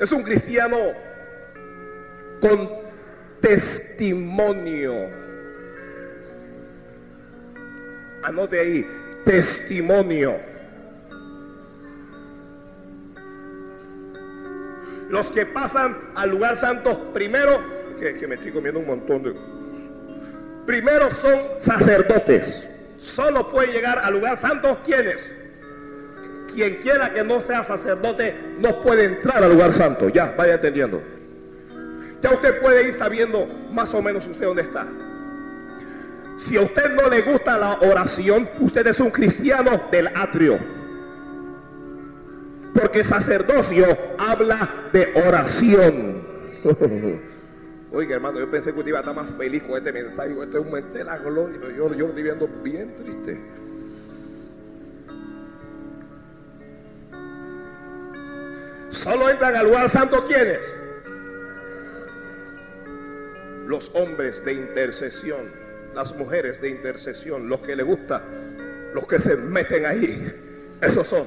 [0.00, 0.78] Es un cristiano
[2.40, 2.87] con
[3.40, 4.94] testimonio.
[8.24, 8.86] Anote ahí,
[9.24, 10.36] testimonio.
[15.08, 17.62] Los que pasan al lugar santo primero,
[17.98, 19.34] que, me estoy comiendo un montón de...
[20.66, 22.66] Primero son sacerdotes.
[22.98, 25.34] Solo pueden llegar al lugar santo quienes
[26.54, 30.08] quien quiera que no sea sacerdote no puede entrar al lugar santo.
[30.08, 31.00] Ya, vaya entendiendo.
[32.22, 34.86] Ya usted puede ir sabiendo más o menos usted dónde está.
[36.38, 40.58] Si a usted no le gusta la oración, usted es un cristiano del atrio.
[42.74, 46.22] Porque sacerdocio habla de oración.
[47.92, 50.30] Oiga, hermano, yo pensé que usted iba a estar más feliz con este mensaje.
[50.30, 53.40] Este es un mensaje de la gloria, yo, yo estoy viendo bien triste.
[58.90, 60.60] Solo entran al lugar santo quienes?
[63.68, 65.52] Los hombres de intercesión,
[65.94, 68.22] las mujeres de intercesión, los que le gusta,
[68.94, 70.32] los que se meten ahí.
[70.80, 71.26] Esos son.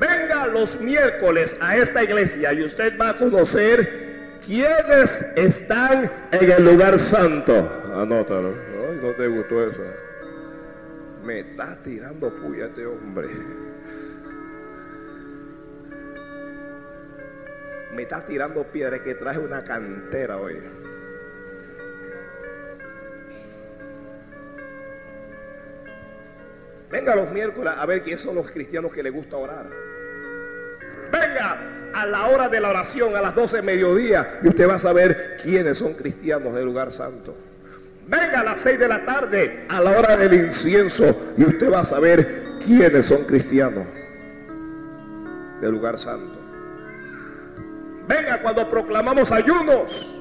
[0.00, 6.64] Venga los miércoles a esta iglesia y usted va a conocer quiénes están en el
[6.64, 7.54] lugar santo.
[7.94, 8.54] Anótalo.
[8.90, 9.84] Ay, no te gustó eso.
[11.24, 13.28] Me está tirando puya este hombre.
[17.94, 20.58] Me está tirando piedra que traje una cantera hoy.
[26.90, 29.66] Venga los miércoles a ver quiénes son los cristianos que les gusta orar.
[31.12, 31.58] Venga
[31.94, 34.78] a la hora de la oración, a las 12 de mediodía, y usted va a
[34.78, 37.36] saber quiénes son cristianos del lugar santo.
[38.06, 41.80] Venga a las 6 de la tarde, a la hora del incienso, y usted va
[41.80, 43.86] a saber quiénes son cristianos
[45.60, 46.37] del lugar santo.
[48.08, 50.18] Venga cuando proclamamos ayunos,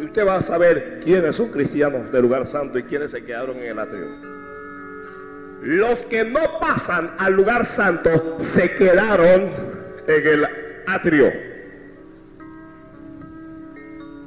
[0.00, 3.58] y usted va a saber quiénes son cristianos del lugar santo y quiénes se quedaron
[3.58, 4.06] en el atrio.
[5.62, 9.50] Los que no pasan al lugar santo se quedaron
[10.08, 10.46] en el
[10.86, 11.32] atrio.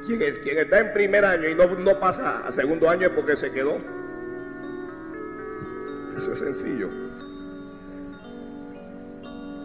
[0.05, 3.51] Quien, está en primer año y no, no pasa a segundo año es porque se
[3.51, 3.77] quedó.
[6.15, 6.89] Eso es sencillo.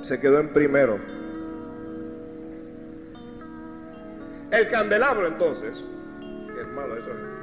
[0.03, 1.22] Se quedó en primero.
[4.53, 5.83] El candelabro entonces,
[6.61, 7.43] hermano, eso es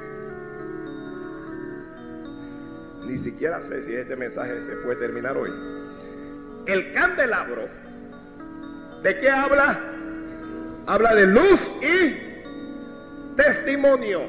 [3.10, 5.50] ni siquiera sé si este mensaje se puede terminar hoy.
[6.68, 7.68] El candelabro,
[9.02, 9.80] ¿de qué habla?
[10.86, 14.22] Habla de luz y testimonio.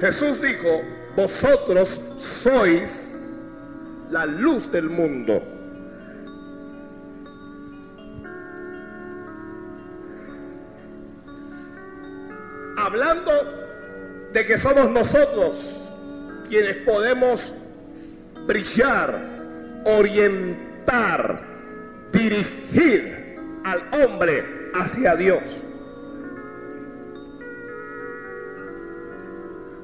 [0.00, 0.80] Jesús dijo,
[1.14, 3.28] vosotros sois
[4.10, 5.57] la luz del mundo.
[14.38, 15.84] De que somos nosotros
[16.48, 17.52] quienes podemos
[18.46, 19.20] brillar,
[19.84, 21.40] orientar,
[22.12, 23.34] dirigir
[23.64, 25.42] al hombre hacia Dios.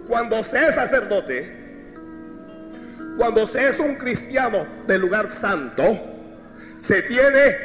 [0.07, 1.51] Cuando se es sacerdote,
[3.19, 5.99] cuando se es un cristiano del lugar santo,
[6.79, 7.57] se tiene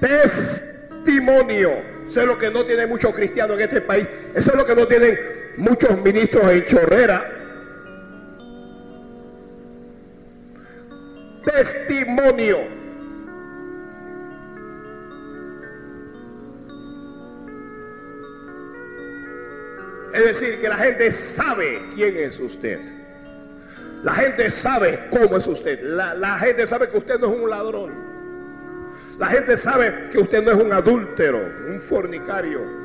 [0.00, 1.70] testimonio.
[2.06, 4.08] Eso es lo que no tiene muchos cristianos en este país.
[4.34, 7.36] Eso es lo que no tienen muchos ministros en chorrera.
[11.44, 12.58] Testimonio.
[20.12, 22.80] Es decir, que la gente sabe quién es usted.
[24.02, 25.80] La gente sabe cómo es usted.
[25.82, 27.90] La, la, gente sabe que usted no es un ladrón.
[29.18, 31.38] La gente sabe que usted no es un adúltero,
[31.68, 32.79] un fornicario.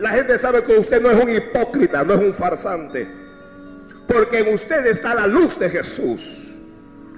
[0.00, 3.06] La gente sabe que usted no es un hipócrita, no es un farsante.
[4.08, 6.38] Porque en usted está la luz de Jesús.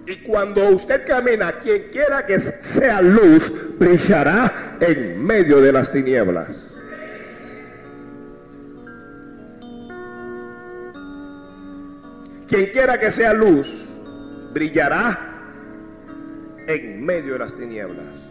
[0.04, 6.48] Y cuando usted camina, quien quiera que sea luz, brillará en medio de las tinieblas.
[12.48, 13.68] Quien quiera que sea luz,
[14.52, 15.20] brillará
[16.66, 18.21] en medio de las tinieblas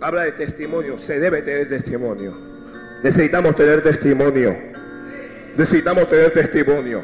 [0.00, 2.36] habla de testimonio, se debe tener testimonio.
[3.02, 4.56] Necesitamos tener testimonio.
[5.56, 7.02] Necesitamos tener testimonio.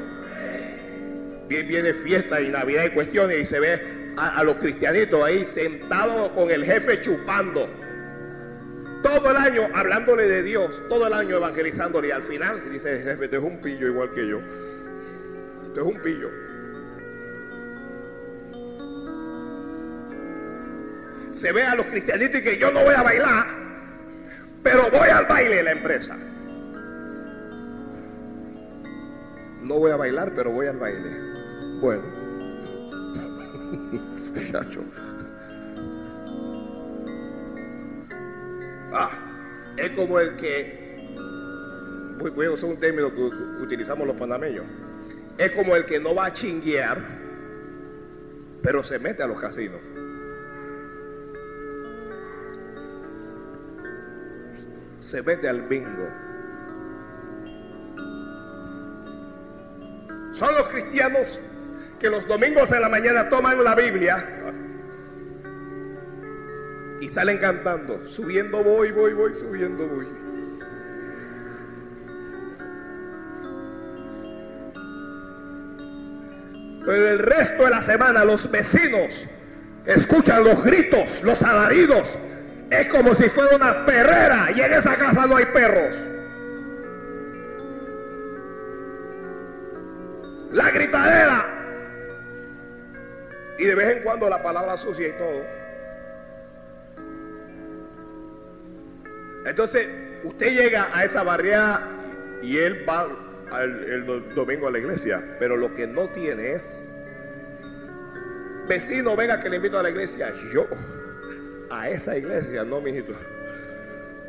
[1.48, 3.80] Viene fiesta y Navidad y cuestiones y se ve
[4.16, 7.68] a, los cristianitos ahí sentados con el jefe chupando.
[9.02, 12.08] Todo el año hablándole de Dios, todo el año evangelizándole.
[12.08, 14.38] Y al final dice el jefe, tú es un pillo igual que yo.
[15.74, 16.49] Tú es un pillo.
[21.40, 23.46] Se ve a los cristianitos que yo no voy a bailar,
[24.62, 26.14] pero voy al baile de la empresa.
[29.62, 31.10] No voy a bailar, pero voy al baile.
[31.80, 32.02] Bueno,
[34.34, 34.84] muchacho.
[38.92, 39.10] Ah,
[39.78, 41.08] es como el que,
[42.34, 43.22] voy, a un término que
[43.62, 44.66] utilizamos los panameños,
[45.38, 46.98] es como el que no va a chinguear,
[48.62, 49.80] pero se mete a los casinos.
[55.10, 56.08] Se mete al bingo.
[60.34, 61.40] Son los cristianos
[61.98, 64.24] que los domingos en la mañana toman la Biblia
[67.00, 70.06] y salen cantando, subiendo voy, voy, voy, subiendo voy.
[76.86, 79.26] Pero el resto de la semana los vecinos
[79.86, 82.16] escuchan los gritos, los alaridos.
[82.70, 85.96] Es como si fuera una perrera y en esa casa no hay perros.
[90.52, 91.46] La gritadera.
[93.58, 95.44] Y de vez en cuando la palabra sucia y todo.
[99.46, 99.88] Entonces,
[100.22, 101.88] usted llega a esa barriada
[102.42, 103.08] y él va
[103.60, 106.86] el domingo a la iglesia, pero lo que no tiene es
[108.68, 110.32] vecino, venga que le invito a la iglesia.
[110.52, 110.66] Yo,
[111.70, 113.12] a esa iglesia, no, mijito.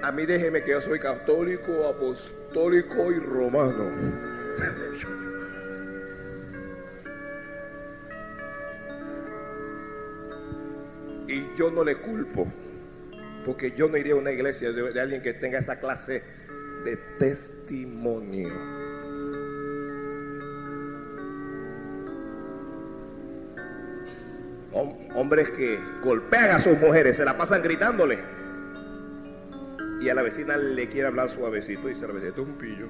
[0.02, 3.92] A mí déjeme que yo soy católico, apostólico y romano.
[11.28, 12.52] Y yo no le culpo,
[13.46, 16.24] porque yo no iría a una iglesia de alguien que tenga esa clase
[16.84, 18.81] de testimonio.
[25.16, 28.20] Hombres que golpean a sus mujeres, se la pasan gritándole.
[30.02, 32.88] Y a la vecina le quiere hablar suavecito y dice, la es un pillo.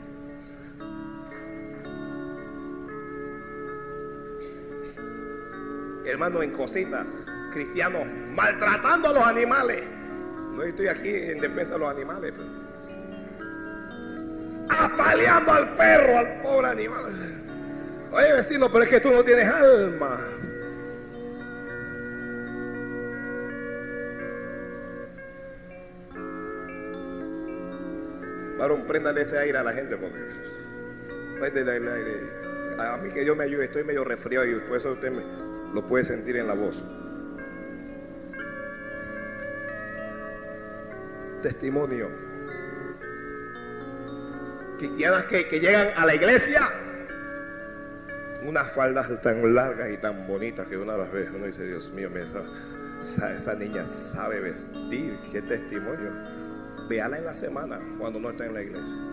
[6.06, 7.06] Hermano, en cositas,
[7.54, 9.84] cristianos maltratando a los animales.
[10.56, 12.34] No estoy aquí en defensa de los animales.
[14.70, 17.06] Apaleando al perro, al pobre animal.
[18.12, 20.20] Oye, vecino, pero es que tú no tienes alma.
[28.62, 30.20] Varón, préndale ese aire a la gente porque
[32.78, 35.12] A mí que yo me ayude, estoy medio resfriado y después eso usted
[35.74, 36.76] lo puede sentir en la voz.
[41.42, 42.08] Testimonio.
[44.78, 46.70] Cristianas que, llegan a la iglesia
[48.44, 52.10] unas faldas tan largas y tan bonitas que una las ve, uno dice, Dios mío,
[52.16, 56.31] esa, esa niña sabe vestir, qué testimonio.
[56.88, 59.12] Véala en la semana cuando no está en la iglesia.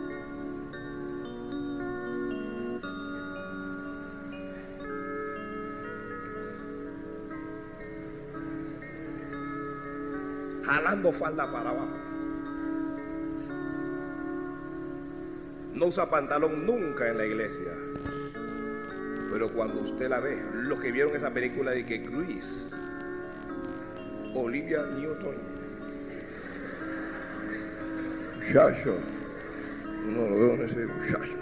[10.64, 11.96] Jalando falda para abajo.
[15.74, 17.72] No usa pantalón nunca en la iglesia.
[19.30, 22.70] Pero cuando usted la ve, lo que vieron esa película de que Chris,
[24.34, 25.57] Olivia Newton
[28.48, 28.94] muchacho.
[30.06, 31.32] No lo veo en ese muchacho.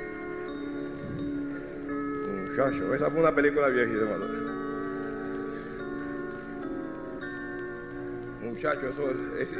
[2.50, 2.94] Muchacho.
[2.94, 4.26] Esa fue una película viejita, hermano.
[8.42, 9.54] Muchacho, eso es,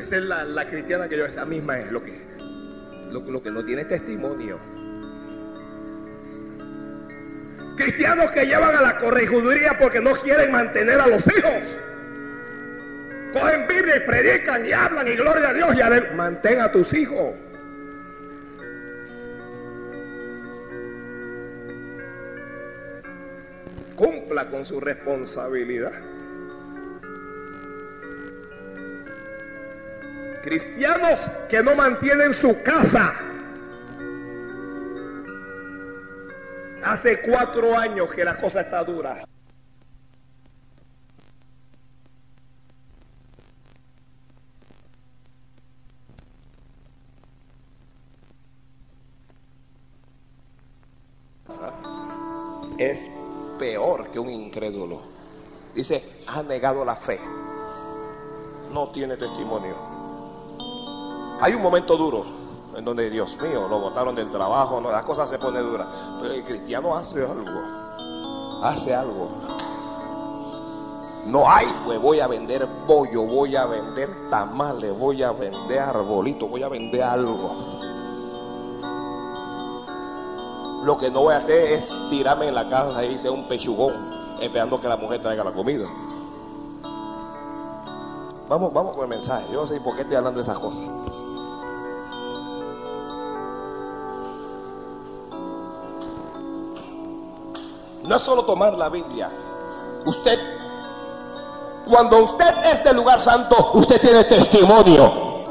[0.00, 2.20] esa es la, cristiana que yo, esa misma es lo que,
[3.10, 4.58] lo, lo que no tiene testimonio.
[7.76, 11.83] Cristianos que llevan a la corregiduría porque no quieren mantener a los hijos
[13.96, 17.34] y predican y hablan y gloria a Dios y a ver, mantén a tus hijos.
[23.96, 25.92] Cumpla con su responsabilidad.
[30.42, 33.14] Cristianos que no mantienen su casa.
[36.82, 39.24] Hace cuatro años que la cosa está dura.
[55.86, 57.20] Dice, ha negado la fe.
[58.72, 59.74] No tiene testimonio.
[61.42, 62.24] Hay un momento duro
[62.74, 65.86] en donde, Dios mío, lo botaron del trabajo, no, las cosas se pone duras.
[66.22, 68.62] Pero el cristiano hace algo.
[68.62, 69.28] Hace algo.
[71.26, 76.48] No hay, pues voy a vender pollo, voy a vender tamales, voy a vender arbolito,
[76.48, 77.50] voy a vender algo.
[80.82, 84.13] Lo que no voy a hacer es tirarme en la casa y hice un pechugón
[84.46, 85.86] esperando que la mujer traiga la comida.
[88.48, 89.46] Vamos, vamos con el mensaje.
[89.52, 90.80] Yo no sé por qué estoy hablando de esas cosas.
[98.02, 99.30] No es solo tomar la Biblia.
[100.04, 100.38] Usted,
[101.88, 105.44] cuando usted es del lugar santo, usted tiene testimonio.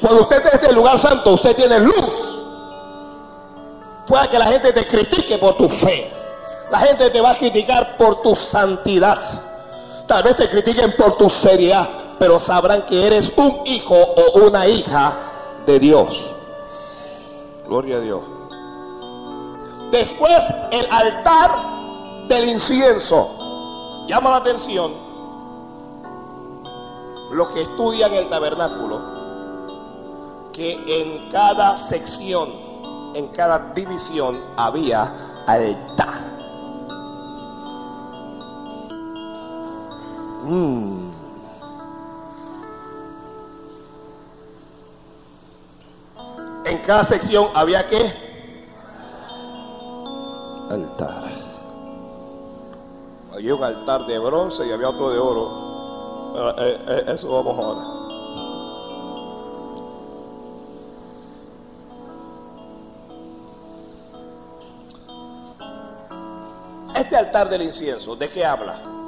[0.00, 2.32] Cuando usted es del lugar santo, usted tiene luz
[4.06, 6.21] pueda que la gente te critique por tu fe.
[6.70, 9.18] La gente te va a criticar por tu santidad.
[10.06, 11.88] Tal vez te critiquen por tu seriedad,
[12.18, 15.12] pero sabrán que eres un hijo o una hija
[15.66, 16.26] de Dios.
[17.66, 18.22] Gloria a Dios.
[19.90, 21.50] Después el altar
[22.28, 24.06] del incienso.
[24.06, 25.12] Llama la atención
[27.32, 29.00] los que estudian el tabernáculo,
[30.52, 32.50] que en cada sección,
[33.14, 36.31] en cada división había altar.
[40.52, 41.12] Mm.
[46.66, 48.12] En cada sección había que
[50.68, 51.24] altar.
[53.32, 56.54] Había un altar de bronce y había otro de oro.
[56.58, 57.82] Eh, eh, eso vamos ahora.
[66.94, 69.01] Este altar del incienso, ¿de qué habla?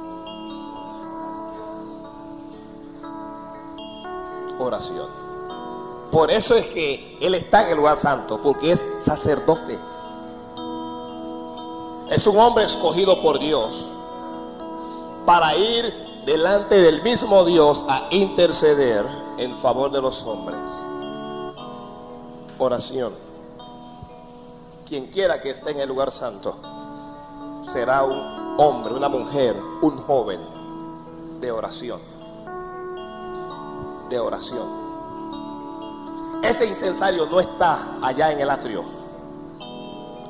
[4.65, 5.07] Oración.
[6.11, 9.79] Por eso es que Él está en el lugar santo, porque es sacerdote.
[12.11, 13.91] Es un hombre escogido por Dios
[15.27, 15.93] para ir
[16.25, 19.05] delante del mismo Dios a interceder
[19.39, 20.59] en favor de los hombres.
[22.59, 23.12] Oración.
[24.87, 26.57] Quien quiera que esté en el lugar santo
[27.73, 30.41] será un hombre, una mujer, un joven
[31.41, 32.14] de oración.
[34.19, 34.85] Oración.
[36.43, 38.85] Ese incensario no está allá en el atrio.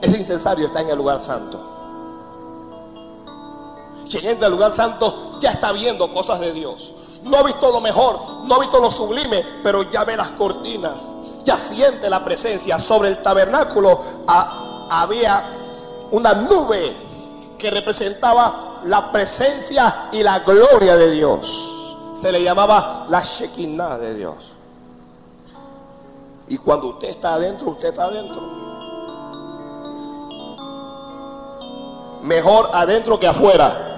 [0.00, 1.60] Ese incensario está en el lugar santo.
[4.08, 6.92] Quien entra al lugar santo ya está viendo cosas de Dios.
[7.22, 10.98] No ha visto lo mejor, no ha visto lo sublime, pero ya ve las cortinas,
[11.44, 12.78] ya siente la presencia.
[12.78, 14.00] Sobre el tabernáculo
[14.90, 15.50] había
[16.10, 16.96] una nube
[17.58, 21.73] que representaba la presencia y la gloria de Dios.
[22.20, 24.54] Se le llamaba la Shekinah de Dios.
[26.48, 28.40] Y cuando usted está adentro, usted está adentro.
[32.22, 33.90] Mejor adentro que afuera.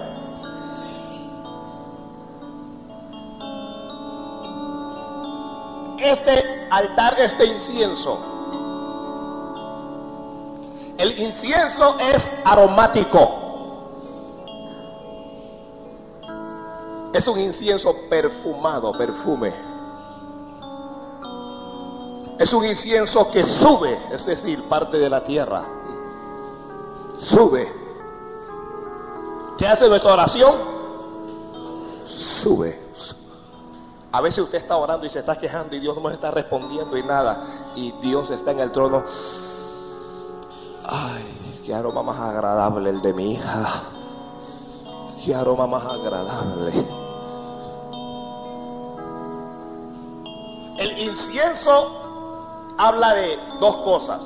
[5.98, 8.18] Este altar, este incienso,
[10.98, 13.45] el incienso es aromático.
[17.16, 19.50] Es un incienso perfumado, perfume.
[22.38, 25.64] Es un incienso que sube, es decir, parte de la tierra.
[27.16, 27.72] Sube.
[29.56, 30.56] ¿Qué hace nuestra oración?
[32.04, 32.78] Sube.
[34.12, 36.98] A veces usted está orando y se está quejando y Dios no nos está respondiendo
[36.98, 37.46] y nada.
[37.74, 39.02] Y Dios está en el trono.
[40.84, 43.84] Ay, qué aroma más agradable el de mi hija.
[45.24, 47.05] Qué aroma más agradable.
[50.78, 54.24] El incienso habla de dos cosas.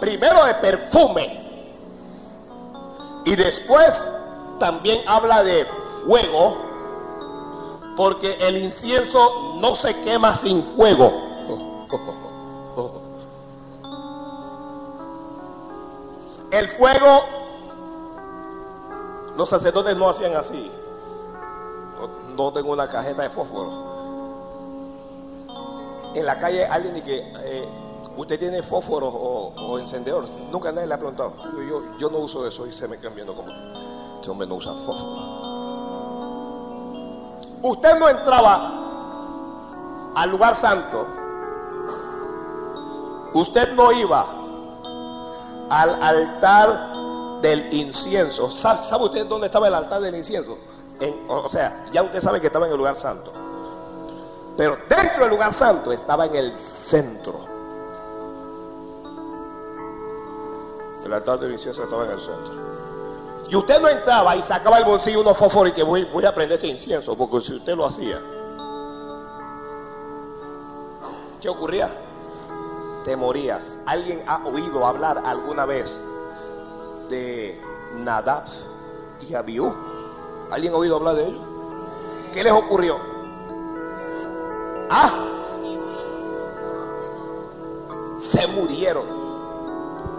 [0.00, 1.42] Primero de perfume.
[3.24, 4.08] Y después
[4.58, 5.66] también habla de
[6.06, 6.56] fuego.
[7.96, 11.12] Porque el incienso no se quema sin fuego.
[16.50, 17.22] El fuego,
[19.38, 20.70] los sacerdotes no hacían así.
[22.36, 23.91] No, tengo una cajeta de fósforo
[26.14, 27.68] en la calle alguien y que eh,
[28.16, 30.28] usted tiene fósforo o, encendedor.
[30.50, 31.34] Nunca nadie le ha preguntado.
[31.98, 33.50] Yo, no uso eso y se me quedan viendo como
[34.16, 35.42] este hombre no usa fósforo.
[37.62, 41.06] Usted no entraba al lugar santo.
[43.34, 44.26] Usted no iba
[45.70, 48.50] al altar del incienso.
[48.50, 50.58] ¿Sabe usted dónde estaba el altar del incienso?
[51.28, 53.32] o sea, ya usted sabe que estaba en el lugar santo.
[54.56, 57.40] Pero dentro del lugar santo estaba en el centro.
[61.04, 62.54] El altar de incienso estaba en el centro.
[63.48, 66.34] Y usted no entraba y sacaba el bolsillo unos fósforos y que voy, voy a
[66.34, 68.18] prender este incienso, porque si usted lo hacía,
[71.40, 71.90] ¿qué ocurría?
[73.04, 73.78] Te morías.
[73.86, 76.00] ¿Alguien ha oído hablar alguna vez
[77.08, 77.60] de
[77.94, 78.44] Nadab
[79.28, 79.74] y Abiú?
[80.50, 81.42] ¿Alguien ha oído hablar de ellos?
[82.32, 83.11] ¿Qué les ocurrió?
[84.94, 85.10] Ah,
[88.20, 89.06] se murieron.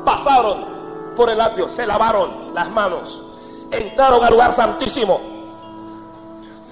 [0.03, 3.23] Pasaron por el atrio, se lavaron las manos,
[3.69, 5.19] entraron al lugar santísimo.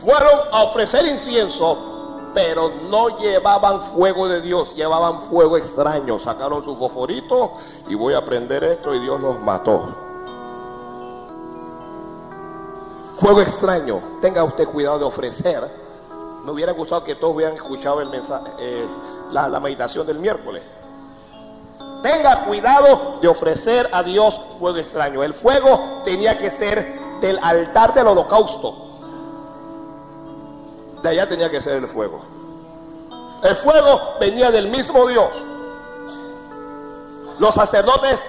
[0.04, 6.18] Fueron a ofrecer incienso, pero no llevaban fuego de Dios, llevaban fuego extraño.
[6.18, 7.52] Sacaron su fosforito
[7.88, 9.95] y voy a prender esto y Dios los mató.
[13.20, 15.91] fuego extraño, tenga usted cuidado de ofrecer.
[16.44, 18.88] Me hubiera gustado que todos hubieran escuchado el mensaje, eh,
[19.32, 20.64] la, la meditación del miércoles.
[22.02, 25.24] Tenga cuidado de ofrecer a Dios fuego extraño.
[25.24, 28.76] El fuego tenía que ser del altar del holocausto.
[31.04, 32.22] De allá tenía que ser el fuego.
[33.44, 35.44] El fuego venía del mismo Dios.
[37.39, 38.28] Los sacerdotes,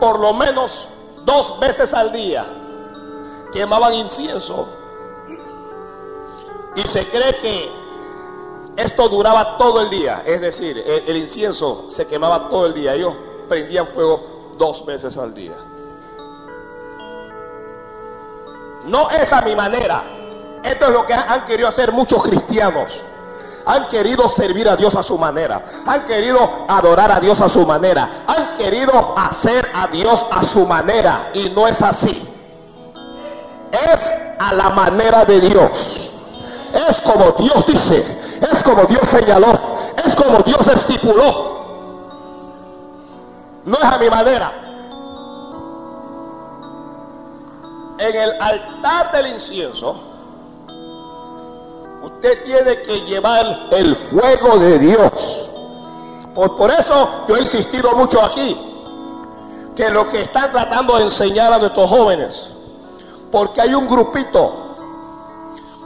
[0.00, 0.88] por lo menos
[1.24, 2.44] dos veces al día,
[3.52, 4.68] quemaban incienso.
[6.76, 7.84] Y se cree que
[8.76, 10.22] esto duraba todo el día.
[10.26, 12.94] Es decir, el, incienso se quemaba todo el día.
[12.94, 13.14] Ellos
[13.48, 15.52] prendían fuego dos veces al día.
[18.86, 20.02] No es a mi manera.
[20.64, 23.04] Esto es lo que han querido hacer muchos cristianos.
[23.66, 25.64] Han querido servir a Dios a su manera.
[25.86, 28.24] Han querido adorar a Dios a su manera.
[28.26, 31.30] Han querido hacer a Dios a su manera.
[31.32, 32.28] Y no es así.
[33.70, 36.13] Es a la manera de Dios.
[36.74, 38.04] Es como Dios dice.
[38.40, 39.52] Es como Dios señaló.
[40.04, 41.54] Es como Dios estipuló.
[43.64, 44.52] No es a mi manera.
[47.98, 50.00] En el altar del incienso
[52.02, 55.48] usted tiene que llevar el fuego de Dios.
[56.34, 58.58] Por, por, eso yo he insistido mucho aquí,
[59.76, 62.50] que lo que están tratando de enseñar a nuestros jóvenes,
[63.30, 64.63] porque hay un grupito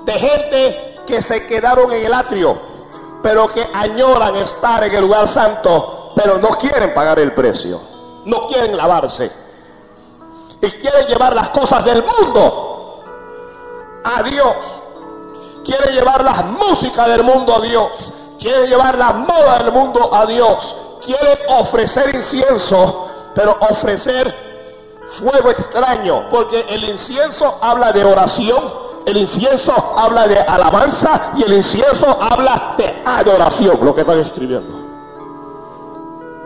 [0.04, 2.58] de gente que se quedaron en el atrio,
[3.22, 7.80] pero que añoran estar en el lugar santo, pero no quieren pagar el precio,
[8.24, 9.30] no quieren lavarse,
[10.60, 13.00] y quieren llevar las cosas del mundo
[14.04, 14.82] a Dios.
[15.64, 20.24] Quiere llevar las músicas del mundo a Dios, quiere llevar la moda del mundo a
[20.24, 20.74] Dios,
[21.04, 24.34] quiere ofrecer incienso, pero ofrecer
[25.18, 31.54] fuego extraño, porque el incienso habla de oración, el incienso habla de alabanza y el
[31.54, 34.68] incienso habla de adoración, lo que están escribiendo.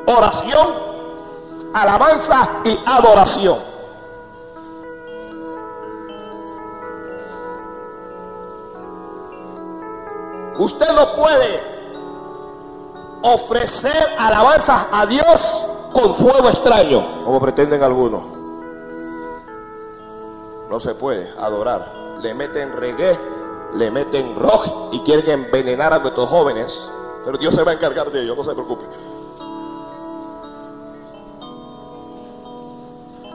[0.07, 0.69] Oración,
[1.75, 3.59] alabanza y adoración.
[10.59, 11.61] Usted no puede
[13.23, 18.23] ofrecer alabanzas a Dios con fuego extraño, como pretenden algunos.
[20.69, 22.02] No se puede adorar.
[22.23, 23.19] Le meten reggae,
[23.75, 26.89] le meten rock y quieren envenenar a nuestros jóvenes.
[27.25, 28.85] Pero Dios se va a encargar de ello, no se preocupe.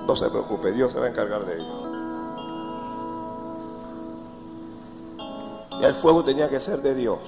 [0.05, 1.97] No se preocupe, Dios se va a encargar de ello.
[5.81, 7.19] Y el fuego tenía que ser de Dios.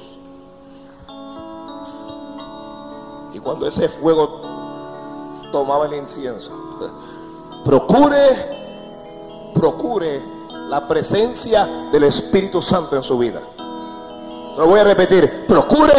[3.34, 4.42] Y cuando ese fuego
[5.52, 6.52] tomaba el incienso,
[7.66, 10.39] procure, procure
[10.70, 13.42] la presencia del Espíritu Santo en su vida.
[14.56, 15.94] Lo voy a repetir, procure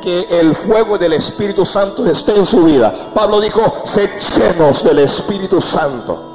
[0.00, 3.10] que el fuego del Espíritu Santo esté en su vida.
[3.14, 6.30] Pablo dijo, sed llenos del Espíritu Santo.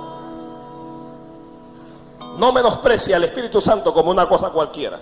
[2.38, 5.00] No menosprecia al Espíritu Santo como una cosa cualquiera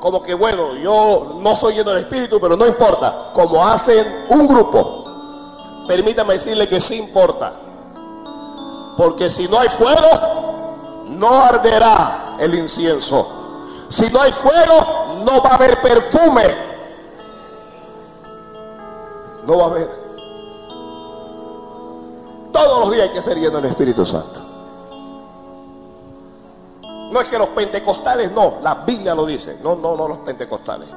[0.00, 4.46] como que bueno, yo no soy lleno del Espíritu, pero no importa, como hacen un
[4.46, 5.04] grupo,
[5.88, 7.52] permítame decirle que sí importa,
[8.96, 10.55] porque si no hay fuego,
[11.16, 16.54] no arderá el incienso, si no hay fuego, no va a haber perfume,
[19.44, 20.06] no va a haber.
[22.52, 24.40] Todos los días hay que ser lleno del Espíritu Santo.
[27.12, 29.58] No es que los pentecostales no, la Biblia lo dice.
[29.62, 30.88] No, no, no los pentecostales.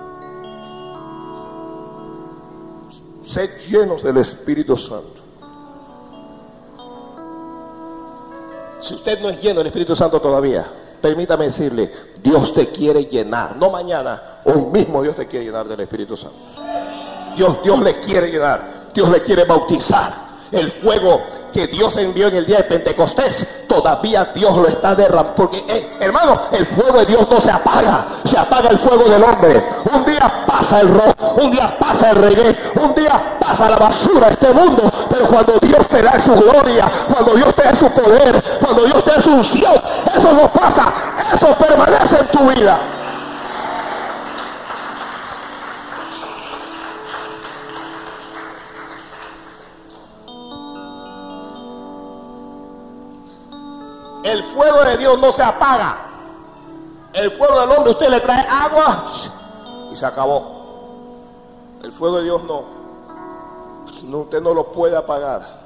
[3.23, 5.18] Sed llenos del Espíritu Santo.
[8.89, 10.65] Si usted no es lleno del Espíritu Santo todavía,
[10.99, 11.91] permítame decirle,
[12.23, 13.55] Dios te quiere llenar.
[13.55, 16.35] No mañana, hoy mismo Dios te quiere llenar del Espíritu Santo.
[17.37, 18.89] Dios, Dios le quiere llenar.
[18.91, 20.11] Dios le quiere bautizar.
[20.51, 21.21] El fuego
[21.51, 25.35] que Dios envió en el día de Pentecostés, todavía Dios lo está derramando.
[25.35, 29.23] Porque, eh, hermano, el fuego de Dios no se apaga, se apaga el fuego del
[29.23, 29.63] hombre.
[29.93, 34.29] Un día pasa el rock, un día pasa el reggae, un día pasa la basura
[34.29, 34.83] este mundo.
[35.09, 39.03] Pero cuando Dios te da su gloria, cuando Dios te da su poder, cuando Dios
[39.03, 39.73] te da su unción,
[40.15, 40.93] eso no pasa,
[41.33, 42.79] eso permanece en tu vida.
[54.23, 56.05] El fuego de Dios no se apaga.
[57.13, 59.05] El fuego del hombre, usted le trae agua
[59.91, 60.59] y se acabó.
[61.83, 62.63] El fuego de Dios no.
[64.19, 65.58] usted no lo puede apagar.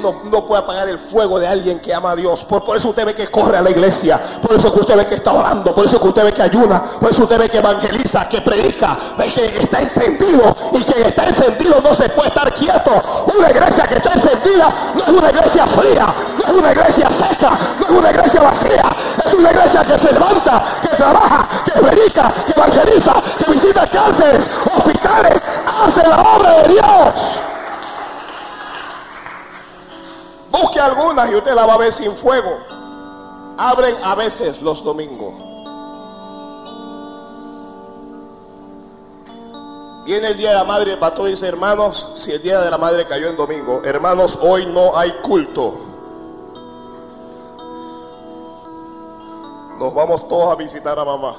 [0.00, 2.44] No, no puede apagar el fuego de alguien que ama a Dios.
[2.44, 4.20] Por, por eso usted ve que corre a la iglesia.
[4.40, 5.74] Por eso que usted ve que está orando.
[5.74, 6.82] Por eso que usted ve que ayuna.
[7.00, 8.98] Por eso usted ve que evangeliza, que predica.
[9.18, 10.54] Ve que está encendido.
[10.72, 13.02] Y quien está encendido no se puede estar quieto.
[13.36, 16.14] Una iglesia que está encendida no es una iglesia fría.
[16.38, 17.58] No es una iglesia seca.
[17.78, 18.96] No es una iglesia vacía.
[19.26, 24.44] Es una iglesia que se levanta, que trabaja, que predica, que evangeliza, que visita cárceles,
[24.74, 25.40] hospitales.
[25.84, 27.51] Hace la obra de Dios.
[30.52, 32.58] Busque algunas y usted la va a ver sin fuego.
[33.56, 35.32] Abren a veces los domingos.
[40.04, 42.76] Viene el día de la madre, el pastor dice, hermanos, si el día de la
[42.76, 45.74] madre cayó en domingo, hermanos, hoy no hay culto.
[49.78, 51.34] Nos vamos todos a visitar a mamá.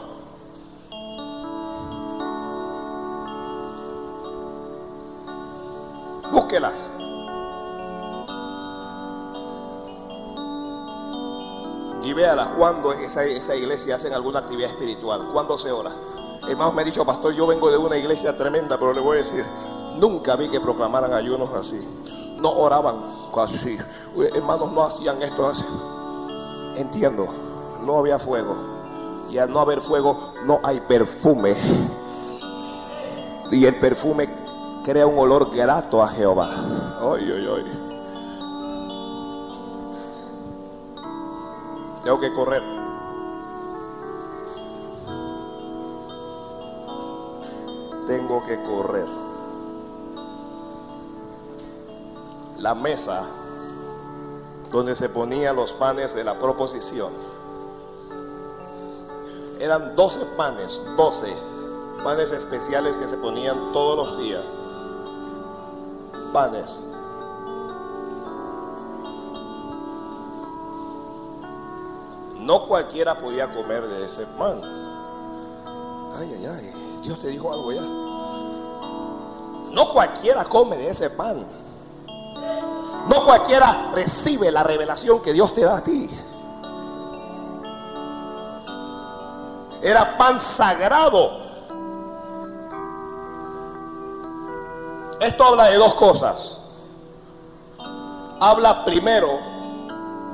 [6.32, 6.93] Búsquelas.
[12.04, 15.92] Y véala cuando esa, esa iglesia hacen alguna actividad espiritual, cuando se ora.
[16.48, 19.22] Hermanos me ha dicho, pastor, yo vengo de una iglesia tremenda, pero le voy a
[19.22, 19.46] decir,
[19.96, 21.80] nunca vi que proclamaran ayunos así.
[22.38, 23.04] No oraban
[23.38, 23.78] así.
[24.36, 25.66] Hermanos no hacían esto así.
[26.76, 27.28] Entiendo,
[27.86, 28.56] no había fuego.
[29.30, 31.56] Y al no haber fuego, no hay perfume.
[33.52, 34.30] Y el perfume
[34.84, 36.50] crea un olor grato a Jehová.
[37.00, 37.83] Ay, ay, ay.
[42.04, 42.62] Tengo que correr.
[48.08, 49.08] Tengo que correr.
[52.58, 53.26] La mesa
[54.70, 57.14] donde se ponían los panes de la proposición.
[59.60, 61.34] Eran 12 panes, 12
[62.04, 64.44] panes especiales que se ponían todos los días.
[66.34, 66.93] Panes
[72.44, 74.60] No cualquiera podía comer de ese pan.
[76.14, 77.82] Ay, ay, ay, Dios te dijo algo ya.
[79.72, 81.46] No cualquiera come de ese pan.
[83.08, 86.10] No cualquiera recibe la revelación que Dios te da a ti.
[89.82, 91.44] Era pan sagrado.
[95.22, 96.60] Esto habla de dos cosas.
[98.42, 99.53] Habla primero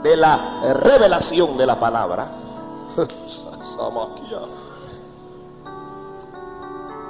[0.03, 2.27] de la revelación de la palabra.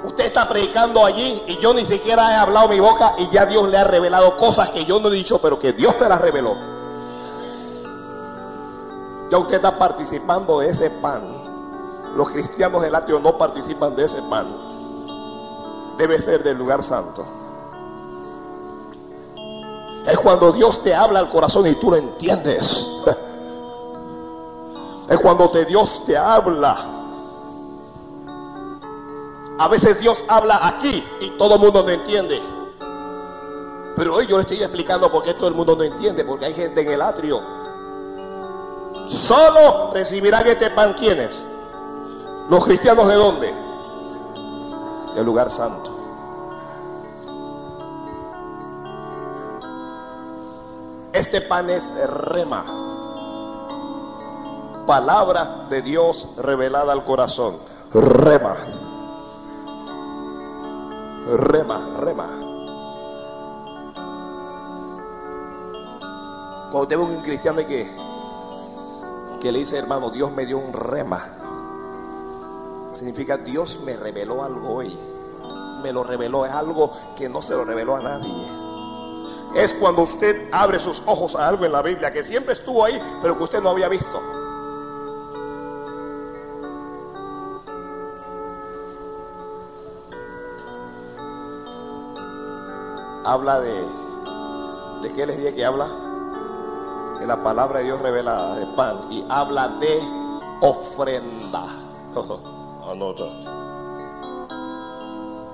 [0.02, 3.68] Usted está predicando allí y yo ni siquiera he hablado mi boca y ya Dios
[3.68, 6.56] le ha revelado cosas que yo no he dicho, pero que Dios te las reveló.
[9.30, 11.22] Ya usted está participando de ese pan.
[12.16, 14.46] Los cristianos del atrio no participan de ese pan.
[15.98, 17.24] Debe ser del lugar santo.
[20.06, 22.86] Es cuando Dios te habla al corazón y tú lo entiendes.
[25.08, 26.76] Es cuando te, Dios te habla.
[29.58, 32.40] A veces Dios habla aquí y todo el mundo no entiende.
[33.96, 36.24] Pero hoy yo le estoy explicando por qué todo el mundo no entiende.
[36.24, 37.40] Porque hay gente en el atrio.
[39.08, 41.42] Solo recibirán este pan quienes.
[42.48, 43.54] Los cristianos de dónde?
[45.16, 45.89] Del lugar santo.
[51.20, 52.64] Este pan es rema,
[54.86, 57.58] palabra de Dios revelada al corazón.
[57.92, 58.56] Rema,
[61.36, 62.26] rema, rema.
[66.70, 67.86] Cuando tengo un cristiano que,
[69.42, 71.22] que le dice, hermano, Dios me dio un rema,
[72.94, 74.98] significa Dios me reveló algo hoy.
[75.82, 78.69] Me lo reveló, es algo que no se lo reveló a nadie
[79.54, 83.00] es cuando usted abre sus ojos a algo en la Biblia que siempre estuvo ahí,
[83.20, 84.20] pero que usted no había visto.
[93.24, 93.84] Habla de,
[95.02, 95.88] ¿de qué les dije que habla?
[97.18, 100.00] De la palabra de Dios revelada, de pan, y habla de
[100.62, 101.64] ofrenda.
[102.90, 103.24] Anota.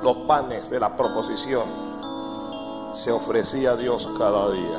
[0.02, 1.95] Los panes de la proposición
[2.96, 4.78] se ofrecía a Dios cada día.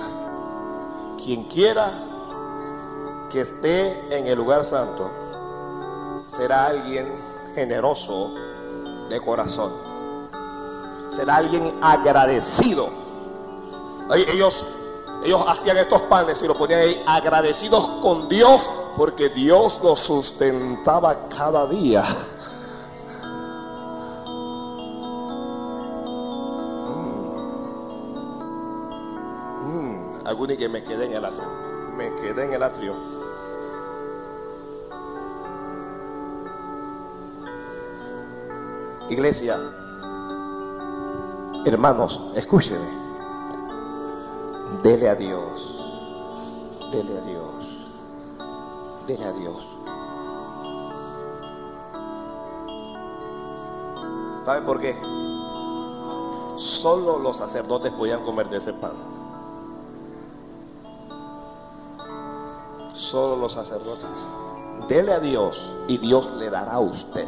[1.23, 1.91] Quien quiera
[3.31, 5.11] que esté en el lugar santo
[6.27, 7.07] será alguien
[7.53, 8.33] generoso
[9.09, 9.71] de corazón.
[11.09, 12.89] Será alguien agradecido.
[14.15, 14.65] Ellos,
[15.23, 21.27] ellos hacían estos panes y los ponían ahí agradecidos con Dios porque Dios los sustentaba
[21.29, 22.03] cada día.
[30.45, 31.49] Que me quedé en el atrio.
[31.97, 32.95] Me en el atrio.
[39.09, 39.59] Iglesia,
[41.65, 42.87] hermanos, escúcheme.
[44.83, 45.83] Dele a Dios.
[46.91, 47.87] Dele a Dios.
[49.07, 49.67] Dele a Dios.
[54.45, 54.95] ¿Sabe por qué?
[56.57, 59.16] Solo los sacerdotes podían comer de ese pan.
[63.09, 64.05] Solo los sacerdotes.
[64.89, 67.25] Dele a Dios y Dios le dará a usted.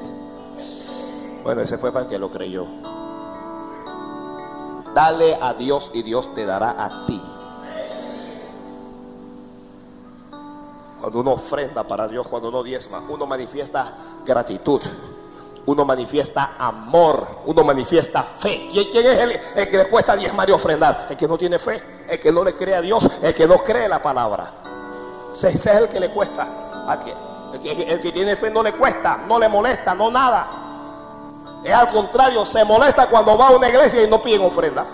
[1.42, 2.66] Bueno, ese fue para el que lo creyó.
[4.94, 7.22] Dale a Dios y Dios te dará a ti.
[11.00, 13.94] Cuando uno ofrenda para Dios, cuando uno diezma, uno manifiesta
[14.26, 14.82] gratitud,
[15.66, 18.68] uno manifiesta amor, uno manifiesta fe.
[18.70, 21.08] ¿Quién, es el, que le cuesta diezmar y ofrendar?
[21.10, 23.60] El que no tiene fe, el que no le cree a Dios, el que no
[23.60, 24.69] cree la palabra.
[25.34, 26.48] Ese, es el que le cuesta.
[27.54, 30.48] El que, el que tiene fe no le cuesta, no le molesta, no nada.
[31.64, 34.86] Es al contrario, se molesta cuando va a una iglesia y no piden ofrenda.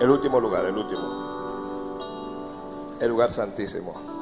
[0.00, 1.26] El último lugar, el último.
[3.00, 4.15] El lugar santísimo.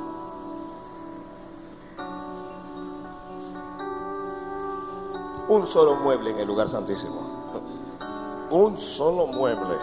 [5.49, 7.21] Un solo mueble en el lugar santísimo.
[8.51, 9.77] Un solo mueble.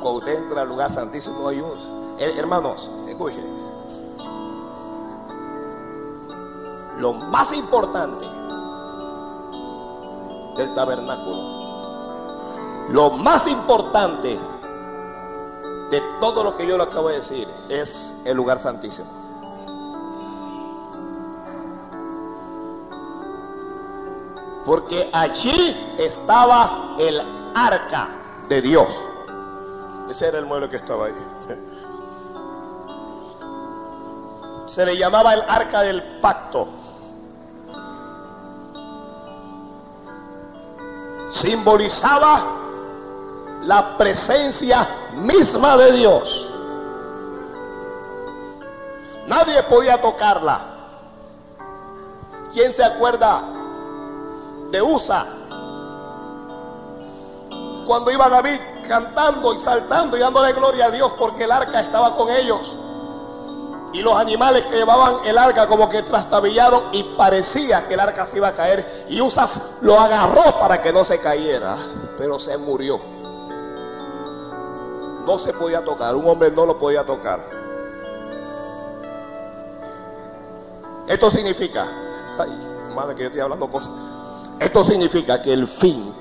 [0.00, 2.18] Cuando usted entra al lugar santísimo hay un...
[2.18, 3.44] Hermanos, escuchen.
[6.98, 8.26] Lo más importante
[10.56, 11.60] del tabernáculo
[12.90, 14.36] lo más importante
[15.90, 19.08] de todo lo que yo le acabo de decir es el lugar santísimo.
[24.64, 27.20] Porque allí estaba el
[27.54, 28.08] arca
[28.48, 29.04] de Dios.
[30.08, 31.14] Ese era el mueble que estaba ahí.
[34.66, 36.68] Se le llamaba el arca del pacto.
[41.30, 42.56] Simbolizaba
[43.62, 46.52] la presencia misma de Dios.
[49.26, 50.60] Nadie podía tocarla.
[52.52, 53.42] ¿Quién se acuerda
[54.70, 55.26] de Usa?
[57.86, 62.16] Cuando iba David cantando y saltando y dándole gloria a Dios porque el arca estaba
[62.16, 62.76] con ellos.
[63.92, 68.24] Y los animales que llevaban el arca como que trastabillaron y parecía que el arca
[68.24, 69.06] se iba a caer.
[69.08, 69.48] Y Usa
[69.80, 71.76] lo agarró para que no se cayera,
[72.16, 73.00] pero se murió
[75.30, 77.38] no se podía tocar, un hombre no lo podía tocar.
[81.06, 81.86] Esto significa,
[82.38, 82.50] ay,
[82.94, 83.90] madre que yo estoy hablando cosas.
[84.60, 86.14] Esto significa que el fin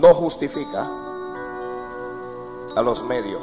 [0.00, 0.88] no justifica
[2.76, 3.42] a los medios.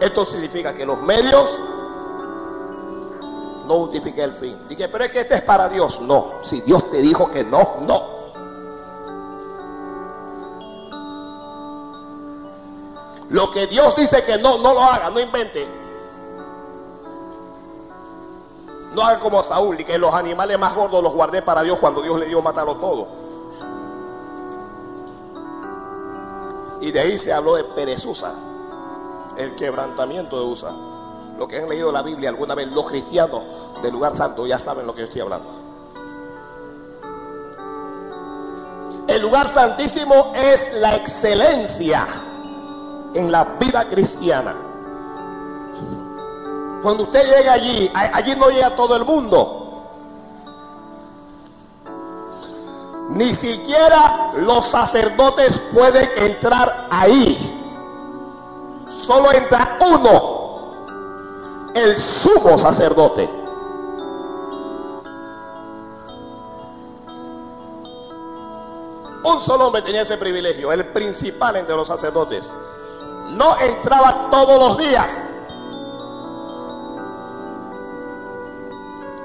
[0.00, 1.50] Esto significa que los medios
[3.66, 4.58] no justifique el fin.
[4.68, 6.00] Dije, pero es que este es para Dios.
[6.00, 8.13] No, si Dios te dijo que no, no.
[13.34, 15.66] Lo que Dios dice que no, no lo haga, no invente.
[18.94, 22.00] No haga como Saúl y que los animales más gordos los guardé para Dios cuando
[22.00, 23.08] Dios le dio matarlo todo.
[26.80, 28.34] Y de ahí se habló de perezusa,
[29.36, 30.70] el quebrantamiento de Usa.
[31.36, 33.42] Lo que han leído la Biblia alguna vez, los cristianos
[33.82, 35.50] del lugar santo, ya saben lo que yo estoy hablando.
[39.08, 42.06] El lugar santísimo es la excelencia
[43.14, 44.54] en la vida cristiana.
[46.82, 49.60] Cuando usted llega allí, allí no llega todo el mundo.
[53.10, 57.50] Ni siquiera los sacerdotes pueden entrar ahí.
[59.06, 60.34] Solo entra uno
[61.74, 63.28] el sumo sacerdote.
[69.24, 72.52] Un solo hombre tenía ese privilegio, el principal entre los sacerdotes.
[73.30, 75.24] No entraba todos los días.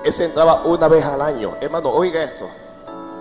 [0.03, 1.55] Ese entraba una vez al año.
[1.61, 2.49] Hermano, oiga esto.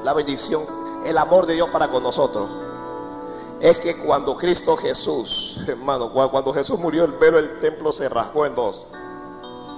[0.05, 0.65] La bendición,
[1.05, 2.49] el amor de Dios para con nosotros.
[3.61, 8.47] Es que cuando Cristo Jesús, hermano, cuando Jesús murió, el velo del templo se rasgó
[8.47, 8.87] en dos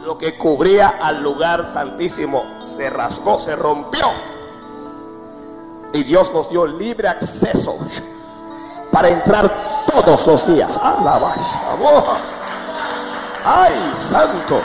[0.04, 4.06] lo que cubría al lugar santísimo se rasgó, se rompió.
[5.92, 7.76] Y Dios nos dio libre acceso
[8.92, 10.78] para entrar todos los días.
[10.78, 11.32] Alaba,
[13.44, 14.60] ¡Ay, santo!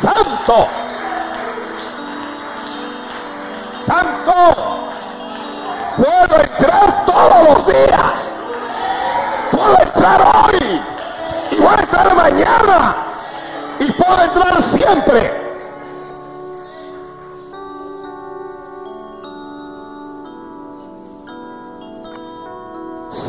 [0.00, 0.66] ¡Santo!
[3.86, 4.88] ¡Santo!
[5.96, 8.34] Puedo entrar todos los días.
[9.52, 10.82] Puedo entrar hoy.
[11.50, 12.96] Y voy a entrar mañana.
[13.80, 15.47] Y puedo entrar siempre.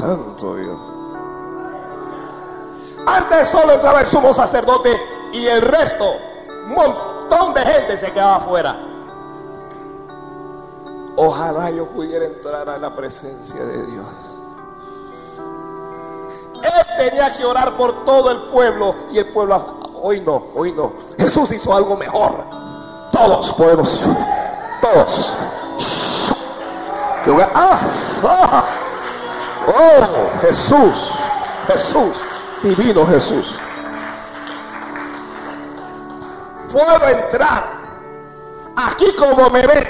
[0.09, 0.79] Santo Dios.
[3.05, 4.99] Antes solo entraba el sumo sacerdote
[5.33, 6.13] y el resto,
[6.65, 8.75] un montón de gente se quedaba afuera.
[11.15, 14.07] Ojalá yo pudiera entrar a la presencia de Dios.
[16.55, 20.91] Él tenía que orar por todo el pueblo y el pueblo, hoy no, hoy no.
[21.19, 22.31] Jesús hizo algo mejor.
[23.11, 24.01] Todos podemos,
[24.81, 25.33] todos.
[27.53, 27.79] Ah,
[28.23, 28.78] ah.
[29.71, 31.11] Oh, Jesús,
[31.67, 32.17] Jesús,
[32.63, 33.53] divino Jesús.
[36.71, 37.79] Puedo entrar
[38.75, 39.87] aquí como me ve,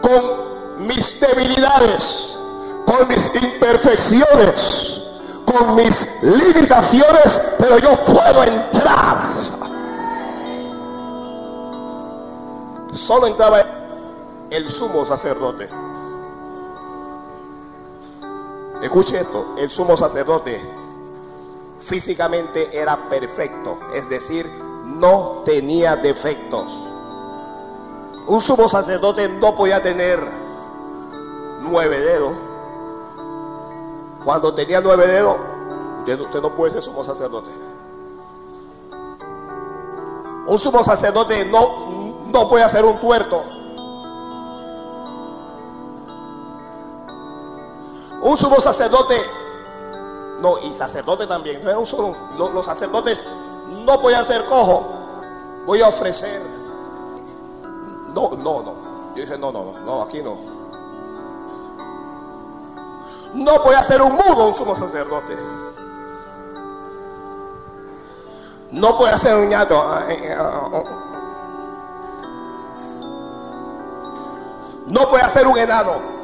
[0.00, 2.38] con mis debilidades,
[2.86, 5.02] con mis imperfecciones,
[5.44, 9.18] con mis limitaciones, pero yo puedo entrar.
[12.94, 13.62] Solo entraba
[14.50, 15.68] el sumo sacerdote.
[18.82, 20.58] Escuche esto, el sumo sacerdote
[21.80, 26.72] físicamente era perfecto, es decir, no tenía defectos.
[28.26, 30.20] Un sumo sacerdote no podía tener
[31.62, 32.32] nueve dedos.
[34.24, 35.36] Cuando tenía nueve dedos,
[36.00, 37.50] usted, no puede ser sumo sacerdote.
[40.46, 43.42] Un sumo sacerdote no, no puede hacer un tuerto.
[48.22, 49.18] Un sumo sacerdote,
[50.40, 53.24] no, y sacerdote también, no era un solo, los, sacerdotes
[53.86, 54.86] no podían ser cojo.
[55.64, 56.42] Voy a ofrecer.
[58.14, 58.74] No, no, no.
[59.14, 60.36] Yo dije, no, no, no, no, aquí no.
[63.32, 65.36] No voy a ser un mudo un sumo sacerdote.
[68.72, 69.82] No puede ser un ñato.
[74.88, 76.19] No puede ser un enano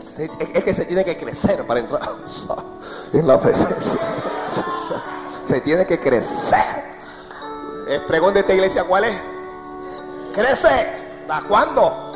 [0.00, 2.00] es que se tiene que crecer para entrar
[3.12, 4.00] en la presencia.
[5.44, 6.90] Se tiene que crecer.
[7.88, 9.16] El pregón de esta iglesia, ¿cuál es?
[10.34, 11.00] Crece.
[11.20, 12.06] ¿Hasta cuándo?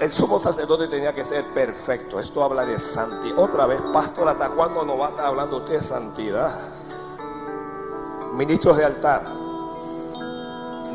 [0.00, 2.18] el sumo sacerdote tenía que ser perfecto.
[2.18, 3.38] Esto habla de santidad.
[3.38, 6.73] Otra vez, pastor, ¿hasta cuándo no va a estar hablando usted de santidad?
[8.34, 9.24] Ministros de altar,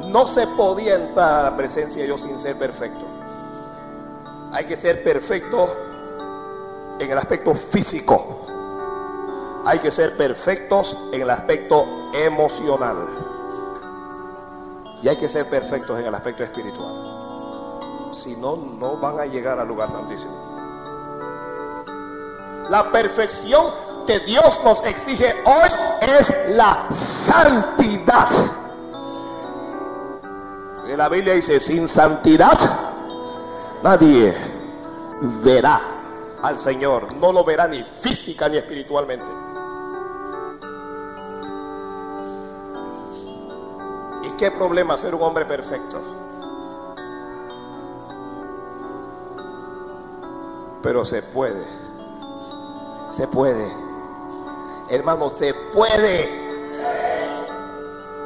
[0.10, 3.06] no se podía entrar a la presencia de Dios sin ser perfecto.
[4.52, 5.70] Hay que ser perfecto
[7.00, 8.46] en el aspecto físico.
[9.66, 13.08] Hay que ser perfectos en el aspecto emocional.
[15.02, 18.10] Y hay que ser perfectos en el aspecto espiritual.
[18.12, 20.34] Si no, no van a llegar al lugar santísimo.
[22.70, 23.72] La perfección
[24.06, 25.70] que Dios nos exige hoy
[26.02, 28.30] es la santidad.
[30.92, 32.58] Y la Biblia dice, sin santidad
[33.84, 34.36] nadie
[35.44, 35.82] verá
[36.42, 37.14] al Señor.
[37.16, 39.26] No lo verá ni física ni espiritualmente.
[44.24, 46.02] ¿Y qué problema ser un hombre perfecto?
[50.82, 51.66] Pero se puede.
[53.10, 53.70] Se puede.
[54.90, 56.30] Hermano, se puede.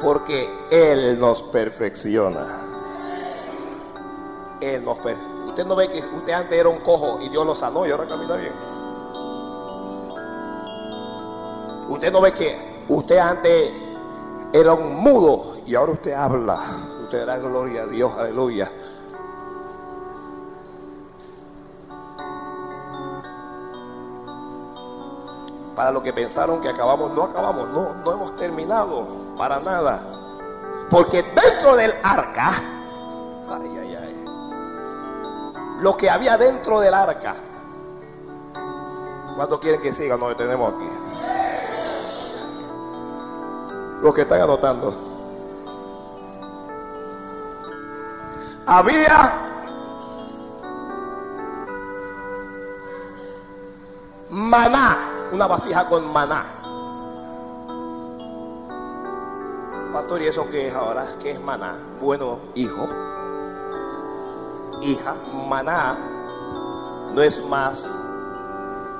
[0.00, 2.60] Porque Él nos perfecciona.
[4.60, 5.34] Él nos perfecciona.
[5.46, 8.06] Usted no ve que usted antes era un cojo y Dios lo sanó y ahora
[8.06, 8.52] camina bien.
[11.88, 13.72] Usted no ve que usted antes
[14.52, 16.58] era un mudo y ahora usted habla.
[17.02, 18.70] Usted da gloria a Dios, aleluya.
[25.74, 29.06] Para lo que pensaron que acabamos, no acabamos, no, no hemos terminado
[29.36, 30.02] para nada.
[30.90, 32.50] Porque dentro del arca,
[33.48, 34.24] ay, ay, ay,
[35.80, 37.34] lo que había dentro del arca,
[39.36, 40.16] ¿cuántos quieren que siga?
[40.16, 40.88] Nos detenemos aquí.
[44.02, 44.92] Los que están anotando.
[48.66, 49.44] Había
[54.30, 54.98] maná,
[55.32, 56.44] una vasija con maná.
[59.92, 61.06] Pastor, ¿y eso qué es ahora?
[61.22, 61.76] ¿Qué es maná?
[62.00, 62.88] Bueno, hijo,
[64.82, 65.14] hija,
[65.48, 65.96] maná
[67.14, 67.88] no es más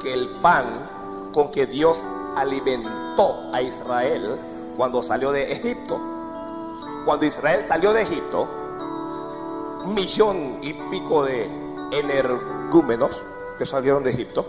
[0.01, 0.64] que el pan
[1.32, 2.05] con que Dios
[2.36, 4.38] alimentó a Israel
[4.76, 6.01] cuando salió de Egipto.
[7.05, 8.48] Cuando Israel salió de Egipto,
[9.86, 11.44] millón y pico de
[11.90, 13.24] energúmenos
[13.59, 14.46] que salieron de Egipto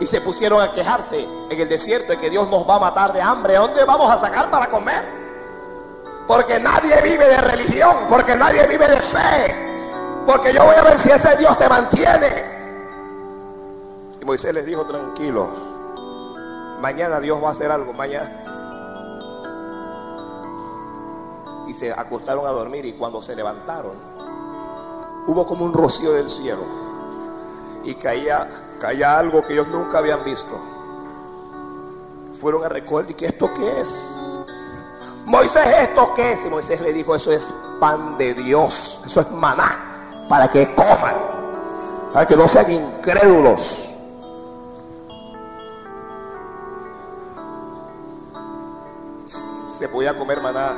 [0.00, 3.12] y se pusieron a quejarse en el desierto de que Dios nos va a matar
[3.12, 3.56] de hambre.
[3.56, 5.04] ¿Dónde vamos a sacar para comer?
[6.26, 10.98] Porque nadie vive de religión, porque nadie vive de fe, porque yo voy a ver
[10.98, 12.44] si ese Dios te mantiene.
[14.20, 15.48] Y Moisés les dijo, tranquilos,
[16.80, 18.44] mañana Dios va a hacer algo, mañana.
[21.66, 23.92] Y se acostaron a dormir y cuando se levantaron,
[25.26, 26.62] hubo como un rocío del cielo
[27.84, 28.46] y caía,
[28.78, 30.58] caía algo que ellos nunca habían visto.
[32.34, 34.18] Fueron a recordar, ¿y qué esto qué es?
[35.26, 36.44] Moisés, ¿esto qué es?
[36.44, 41.16] Y Moisés le dijo, eso es pan de Dios, eso es maná, para que coman,
[42.12, 43.94] para que no sean incrédulos.
[49.70, 50.72] Se podía comer maná,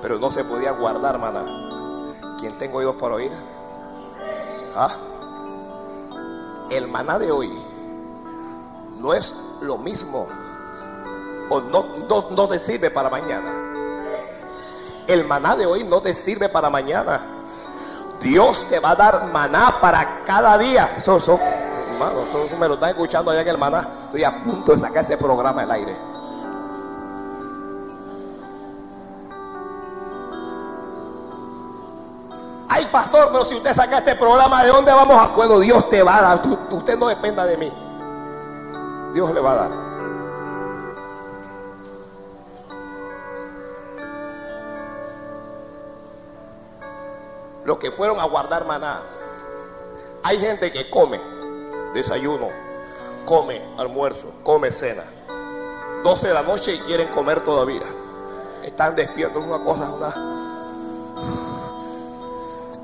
[0.00, 1.44] pero no se podía guardar maná.
[2.40, 3.32] ¿Quién tengo oídos para oír?
[4.74, 5.07] ¿Ah?
[6.70, 7.50] El maná de hoy
[8.98, 10.26] no es lo mismo
[11.50, 13.50] o no, no, no te sirve para mañana.
[15.06, 17.20] El maná de hoy no te sirve para mañana.
[18.20, 20.94] Dios te va a dar maná para cada día.
[20.98, 21.38] Eso, eso,
[21.92, 23.88] hermano, eso me lo están escuchando allá en el maná.
[24.04, 26.17] Estoy a punto de sacar ese programa del aire.
[32.68, 35.34] Ay, pastor, pero si usted saca este programa, ¿de dónde vamos a?
[35.34, 36.42] Bueno, Dios te va a dar.
[36.70, 37.72] Usted no dependa de mí.
[39.14, 39.70] Dios le va a dar.
[47.64, 49.00] Los que fueron a guardar maná.
[50.22, 51.20] Hay gente que come
[51.94, 52.48] desayuno,
[53.24, 55.04] come almuerzo, come cena.
[56.02, 57.82] 12 de la noche y quieren comer todavía.
[58.62, 60.37] Están despiertos, una cosa, una.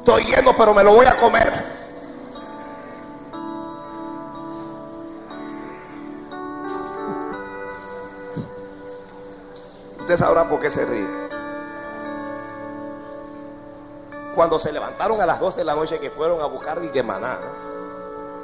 [0.04, 1.64] Estoy lleno, pero me lo voy a comer.
[10.00, 11.08] Usted sabrá por qué se ríe.
[14.34, 17.38] Cuando se levantaron a las 12 de la noche que fueron a buscar que maná,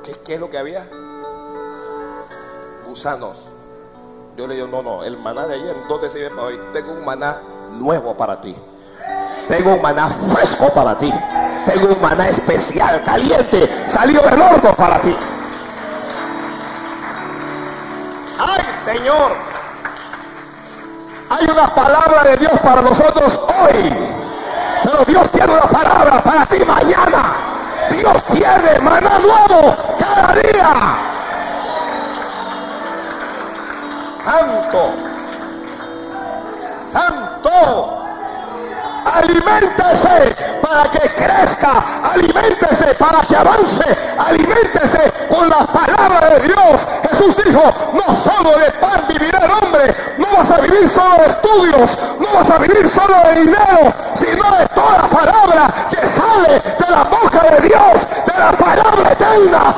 [0.02, 0.88] ¿qué, qué es lo que había?
[2.86, 3.50] Gusanos.
[4.34, 6.60] Yo le digo, no, no, el maná de ayer no te sirve para hoy.
[6.72, 7.42] Tengo un maná
[7.72, 8.56] nuevo para ti.
[9.50, 11.12] Tengo un maná fresco para ti.
[11.66, 15.14] Tengo un maná especial, caliente, salido del horno para ti.
[18.38, 19.32] ¡Ay, Señor!
[21.30, 23.92] Hay una palabra de Dios para nosotros hoy.
[24.84, 27.34] Pero Dios tiene una palabra para ti mañana.
[27.90, 30.96] Dios tiene maná nuevo cada día.
[34.22, 34.94] Santo.
[36.82, 37.99] Santo.
[39.04, 41.82] Aliméntese para que crezca,
[42.12, 43.84] aliméntese para que avance,
[44.18, 46.80] aliméntese con la palabra de Dios.
[47.10, 47.62] Jesús dijo,
[47.92, 51.90] no solo de pan vivirá el hombre, no vas a vivir solo de estudios,
[52.20, 57.04] no vas a vivir solo de dinero, sino de toda palabra que sale de la
[57.04, 59.74] boca de Dios, de la palabra eterna.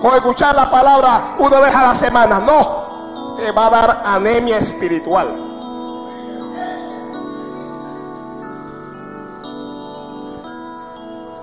[0.00, 2.38] Con escuchar la palabra una vez a la semana.
[2.40, 5.28] No, te va a dar anemia espiritual.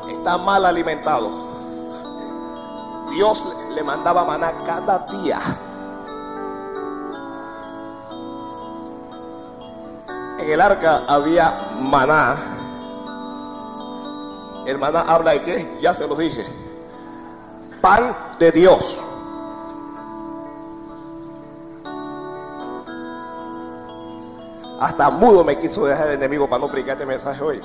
[0.10, 1.30] Está mal alimentado.
[3.12, 3.44] Dios
[3.74, 5.40] le mandaba maná cada día.
[10.40, 12.36] En el arca había maná.
[14.66, 15.78] El maná habla de qué?
[15.80, 16.67] Ya se lo dije
[18.38, 19.02] de Dios.
[24.82, 27.62] Hasta mudo me quiso dejar el enemigo para no predicar este mensaje hoy.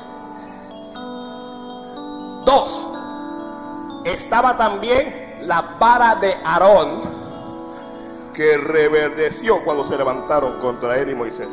[2.44, 2.88] Dos,
[4.04, 7.02] estaba también la vara de Aarón
[8.32, 11.48] que reverdeció cuando se levantaron contra él y Moisés.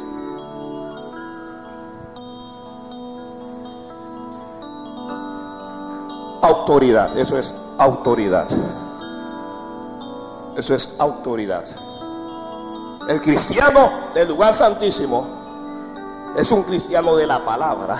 [6.41, 8.47] Autoridad, eso es autoridad.
[10.55, 11.63] Eso es autoridad.
[13.07, 15.25] El cristiano del lugar santísimo
[16.37, 17.97] es un cristiano de la palabra,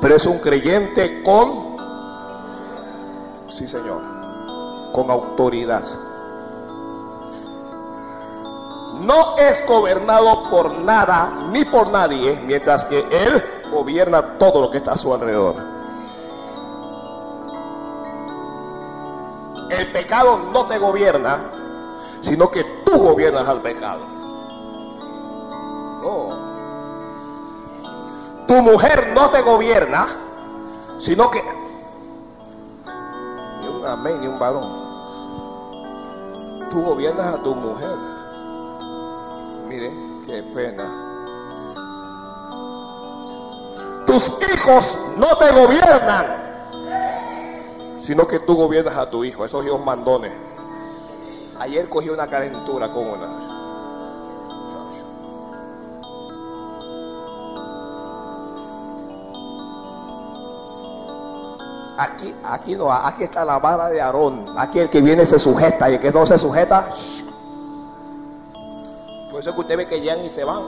[0.00, 1.76] pero es un creyente con,
[3.48, 4.02] sí señor,
[4.92, 5.84] con autoridad.
[9.00, 14.78] No es gobernado por nada ni por nadie, mientras que Él gobierna todo lo que
[14.78, 15.75] está a su alrededor.
[19.70, 21.50] El pecado no te gobierna,
[22.20, 24.16] sino que tú gobiernas al pecado.
[28.46, 30.06] Tu mujer no te gobierna,
[30.98, 31.42] sino que...
[33.60, 34.62] Ni un amén, ni un varón.
[36.70, 37.96] Tú gobiernas a tu mujer.
[39.66, 39.90] Mire,
[40.26, 40.84] qué pena.
[44.06, 46.45] Tus hijos no te gobiernan,
[47.98, 50.32] sino que tú gobiernas a tu hijo, esos hijos mandones.
[51.58, 53.46] Ayer cogí una calentura con una.
[61.98, 64.46] Aquí, aquí no, aquí está la vara de Aarón.
[64.58, 66.90] Aquí el que viene se sujeta y el que no se sujeta.
[69.30, 70.62] Por eso es que usted ve que llegan y se van.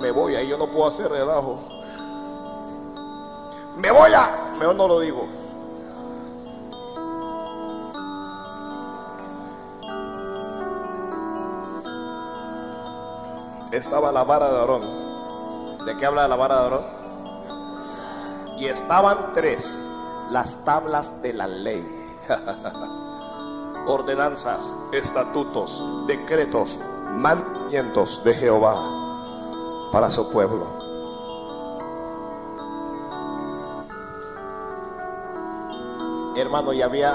[0.00, 1.58] Me voy, ahí yo no puedo hacer relajo.
[3.78, 4.56] Me voy a.
[4.58, 5.28] Mejor no lo digo.
[13.70, 15.84] Estaba la vara de Aarón.
[15.86, 16.84] ¿De qué habla la vara de Aarón?
[18.58, 19.64] Y estaban tres,
[20.30, 21.86] las tablas de la ley.
[23.86, 26.80] Ordenanzas, estatutos, decretos,
[27.14, 28.74] mandamientos de Jehová
[29.92, 30.87] para su pueblo.
[36.48, 37.12] Hermano, y había,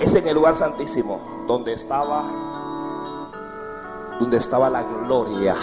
[0.00, 2.24] es en el lugar santísimo, donde estaba,
[4.18, 5.54] donde estaba la gloria.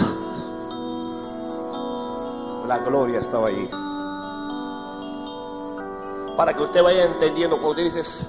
[2.68, 3.68] La gloria estaba allí
[6.38, 7.56] para que usted vaya entendiendo.
[7.56, 8.28] Cuando usted dice,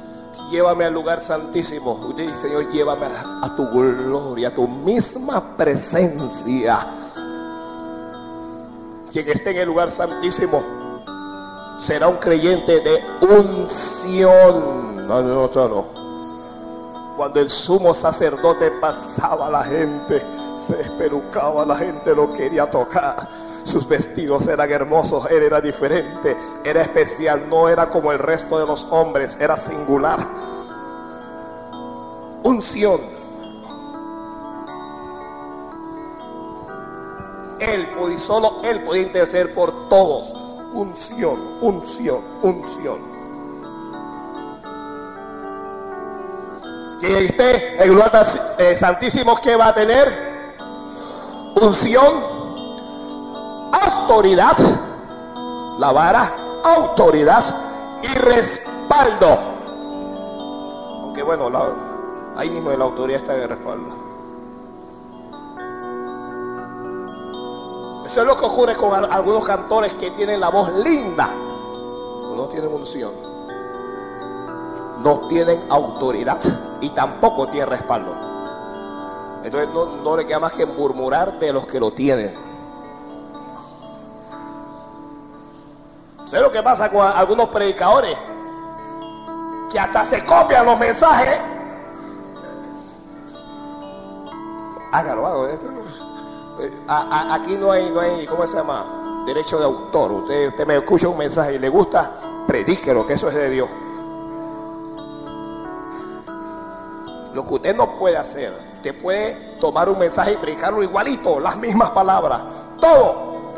[0.51, 6.79] llévame al lugar santísimo, usted dice, Señor, llévame a, tu gloria, a tu misma presencia.
[9.13, 10.86] Quien esté en el lugar santísimo
[11.77, 15.07] será un creyente de unción.
[17.17, 20.23] Cuando el sumo sacerdote pasaba, la gente
[20.57, 26.83] se espelucaba, la gente lo quería tocar sus vestidos eran hermosos, él era diferente, era
[26.83, 30.21] especial, no era como el resto de los hombres, era singular.
[32.45, 33.01] Unción.
[37.59, 40.33] Él y solo él podía interceder por todos.
[40.73, 43.17] Unción, unción, unción.
[47.01, 48.11] Que esté el lugar
[48.59, 50.09] eh, santísimo que va a tener
[51.61, 52.37] unción
[53.73, 54.57] autoridad,
[55.79, 56.35] la vara,
[56.65, 57.45] autoridad
[58.03, 59.39] y respaldo.
[61.03, 61.51] Aunque bueno,
[62.37, 64.06] ahí mismo en la autoridad está de respaldo.
[68.17, 72.73] Eso es lo que ocurre con algunos cantores que tienen la voz linda, no tienen
[72.73, 73.13] unción,
[75.03, 76.41] no tienen autoridad
[76.81, 78.15] y tampoco tienen respaldo.
[79.45, 82.35] Entonces no, no le queda más que murmurar de los que lo tienen.
[86.25, 88.17] ¿Sabes lo que pasa con algunos predicadores?
[89.71, 91.39] Que hasta se copian los mensajes.
[94.91, 95.86] Hágalo, hágalo.
[96.61, 99.25] Eh, aquí no hay, no hay, ¿cómo se llama?
[99.27, 100.13] Derecho de autor.
[100.13, 103.69] Usted, usted me escucha un mensaje y le gusta, predíquelo, que eso es de Dios.
[107.35, 111.57] Lo que usted no puede hacer, usted puede tomar un mensaje y predicarlo igualito, las
[111.59, 112.41] mismas palabras,
[112.81, 113.53] todo,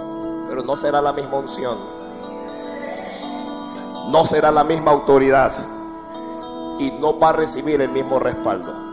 [0.48, 1.98] pero no será la misma unción
[4.08, 5.52] no será la misma autoridad
[6.78, 8.87] y no va a recibir el mismo respaldo.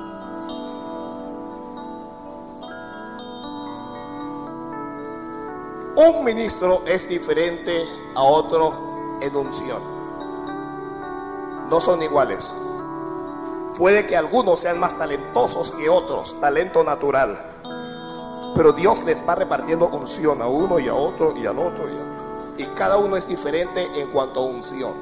[5.97, 7.85] Un ministro es diferente
[8.15, 9.81] a otro en unción.
[11.69, 12.51] No son iguales.
[13.77, 17.39] Puede que algunos sean más talentosos que otros, talento natural.
[18.55, 21.97] Pero Dios les va repartiendo unción a uno y a otro y al otro y
[21.97, 22.55] a otro.
[22.57, 24.93] Y cada uno es diferente en cuanto a unción.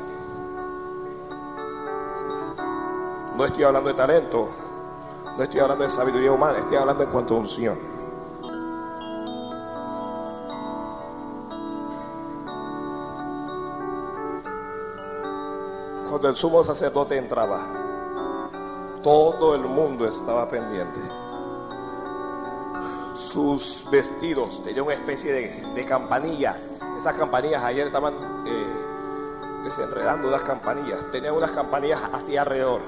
[3.36, 4.48] No estoy hablando de talento,
[5.38, 7.93] no estoy hablando de sabiduría humana, estoy hablando en cuanto a unción.
[16.14, 17.66] Cuando el sumo sacerdote entraba,
[19.02, 21.02] Todo el mundo estaba pendiente.
[23.16, 25.34] Sus vestidos tenían una especie
[25.74, 26.78] de, campanillas.
[27.00, 28.14] Esas campanillas ayer estaban
[28.46, 31.00] eh, desenredando unas campanillas.
[31.12, 32.82] Tenían unas campanillas así alrededor.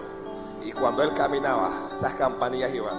[0.63, 2.95] Y cuando él caminaba, esas campanillas iban.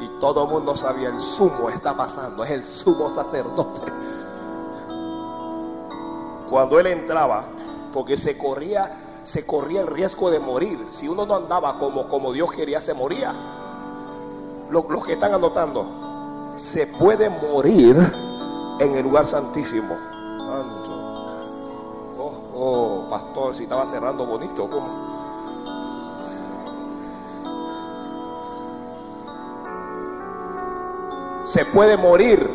[0.00, 3.82] Y todo el mundo sabía, el sumo está pasando, es el sumo sacerdote.
[6.50, 7.44] Cuando él entraba,
[7.96, 8.92] porque se corría,
[9.22, 10.84] se corría el riesgo de morir.
[10.86, 13.32] Si uno no andaba como, como Dios quería, se moría.
[14.68, 17.96] Los, que están anotando, se puede morir
[18.80, 19.96] en el lugar santísimo.
[22.18, 25.06] Oh, oh, pastor, si estaba cerrando bonito, ¿cómo?
[31.46, 32.46] se puede morir.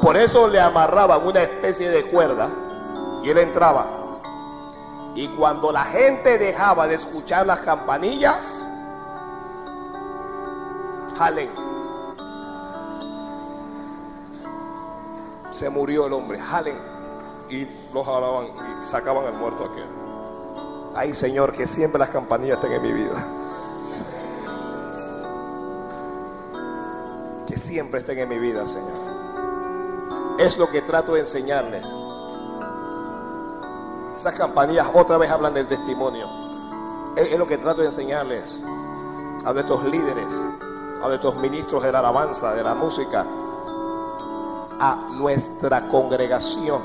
[0.00, 2.48] Por eso le amarraban una especie de cuerda
[3.22, 4.01] y él entraba.
[5.14, 8.66] Y cuando la gente dejaba de escuchar las campanillas,
[11.18, 11.50] jalen.
[15.50, 16.78] Se murió el hombre, jalen.
[17.50, 19.84] Y lo jalaban y sacaban el muerto aquel.
[20.94, 23.26] Ay Señor, que siempre las campanillas estén en mi vida.
[27.46, 30.38] Que siempre estén en mi vida, Señor.
[30.38, 31.86] Es lo que trato de enseñarles.
[34.22, 36.28] Esas campanillas otra vez hablan del testimonio.
[37.16, 38.62] Es, lo que trato de enseñarles
[39.44, 40.32] a nuestros líderes,
[41.02, 43.26] a nuestros ministros de la alabanza, de la música,
[44.78, 46.82] a nuestra congregación,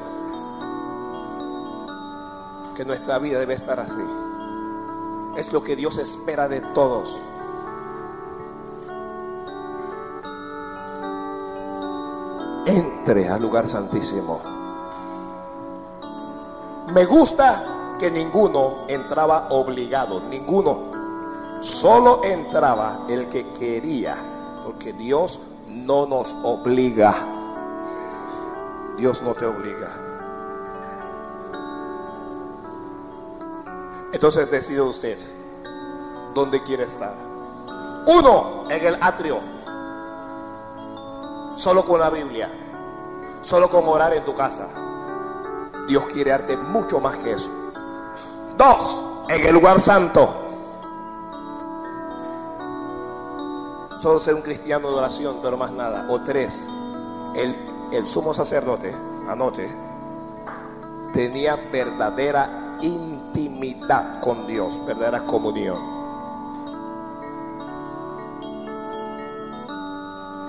[2.75, 4.03] que nuestra vida debe estar así.
[5.35, 7.19] Es lo que Dios espera de todos.
[12.65, 14.66] Entre al lugar santísimo.
[16.87, 20.89] Me gusta que ninguno entraba obligado, ninguno.
[21.61, 24.15] Solo entraba el que quería,
[24.63, 27.13] porque Dios no nos obliga.
[28.97, 29.89] Dios no te obliga.
[34.13, 35.17] Entonces decide usted
[36.33, 37.13] dónde quiere estar.
[38.07, 39.39] Uno, en el atrio.
[41.55, 42.49] Solo con la Biblia.
[43.41, 44.86] Solo con orar en tu casa
[45.87, 47.49] Dios quiere darte mucho más que eso.
[48.57, 50.43] Dos, en el lugar santo.
[53.99, 56.07] Solo ser un cristiano de oración, pero más nada.
[56.09, 56.67] O tres,
[57.35, 57.55] el,
[57.91, 58.93] el sumo sacerdote,
[59.27, 59.69] anote,
[61.13, 65.77] tenía verdadera intimidad con Dios, verdadera comunión.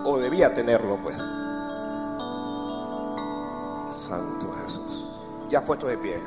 [0.04, 1.16] O debía tenerlo, pues.
[3.90, 4.47] Santo.
[5.48, 6.20] Ya puesto de pie.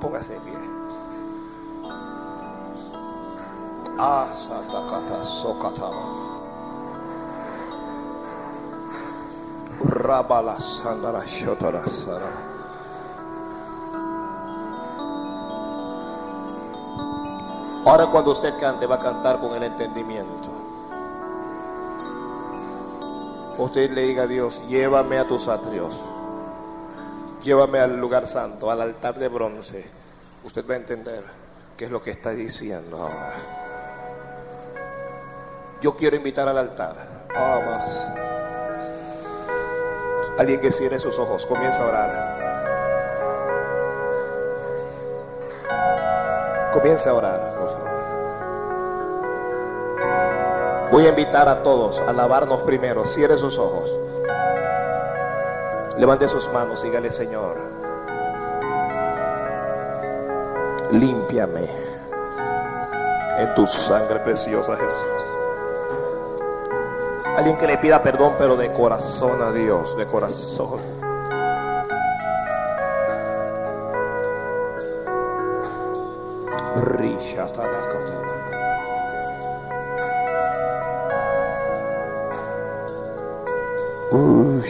[0.00, 0.58] Póngase de pie.
[3.98, 6.02] Asatakata sokataba.
[9.80, 12.50] Rabala sandara shotara sara.
[17.84, 20.48] Ahora cuando usted cante va a cantar con el entendimiento.
[23.58, 26.09] Usted le diga a Dios, llévame a tus atrios
[27.42, 29.84] llévame al lugar santo, al altar de bronce.
[30.44, 31.22] Usted va a entender
[31.76, 33.32] qué es lo que está diciendo ahora.
[35.80, 37.26] Yo quiero invitar al altar.
[37.34, 38.08] Ah, más.
[40.38, 42.40] Alguien que cierre sus ojos, comienza a orar.
[46.72, 47.90] Comienza a orar, por favor.
[50.92, 53.04] Voy a invitar a todos a lavarnos primero.
[53.04, 53.94] Cierre sus ojos.
[56.00, 57.58] Levante sus manos, dígale Señor,
[60.92, 61.68] límpiame
[63.36, 65.22] en tu sangre preciosa Jesús.
[67.36, 70.80] Alguien que le pida perdón, pero de corazón a Dios, de corazón.
[84.12, 84.62] Uh,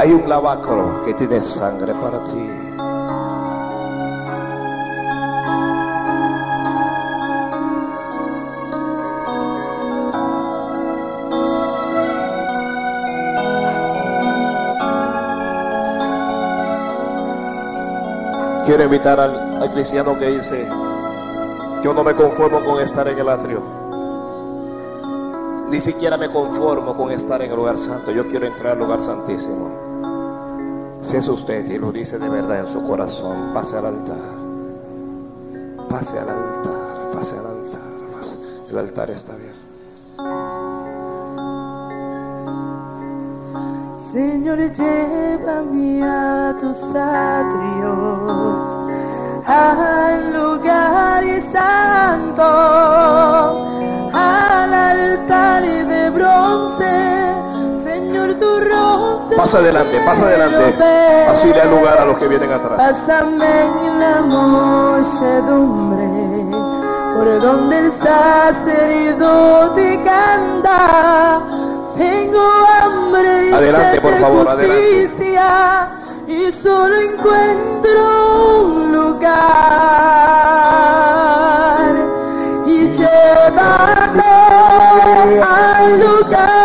[0.00, 2.50] Hay un lavacro que tiene sangre para ti.
[18.64, 20.66] Quiero invitar al, al cristiano que dice,
[21.82, 23.60] yo no me conformo con estar en el atrio.
[25.68, 28.12] Ni siquiera me conformo con estar en el lugar santo.
[28.12, 29.89] Yo quiero entrar al lugar santísimo.
[31.02, 34.18] Si es usted y lo dice de verdad en su corazón, pase al altar.
[35.88, 37.80] Pase al altar, pase al altar.
[38.70, 39.70] El altar está bien.
[44.12, 48.26] Señor, llévame a tus atrios,
[49.46, 52.42] al lugar santo,
[54.12, 57.34] al altar de bronce.
[57.84, 59.19] Señor, tu rostro.
[59.36, 60.74] Pasa adelante, pasa adelante.
[61.28, 62.72] Así le lugar a los que vienen atrás.
[62.76, 66.08] Pásame en la muchedumbre,
[67.14, 71.40] por donde el sacerdote canta.
[71.96, 72.42] Tengo
[72.82, 74.66] hambre y Adelante, por adelante.
[74.66, 75.88] justicia
[76.26, 79.30] y solo encuentro un lugar
[82.66, 84.22] y llévame
[85.42, 86.59] al lugar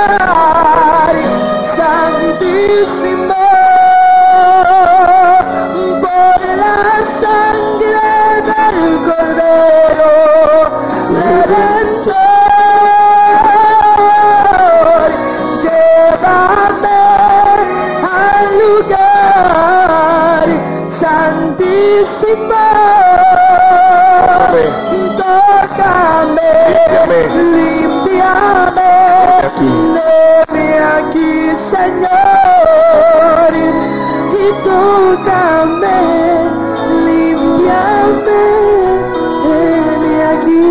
[22.26, 22.56] santísimo
[25.18, 26.52] tócame
[27.54, 28.92] Límpiame.
[29.96, 31.32] Léeme aquí
[31.70, 36.00] Señor y tócame
[37.06, 38.44] límpiame
[39.44, 40.64] Léeme aquí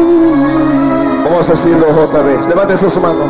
[1.24, 2.46] Vamos a decirlo otra vez.
[2.46, 3.28] Levanten sus manos.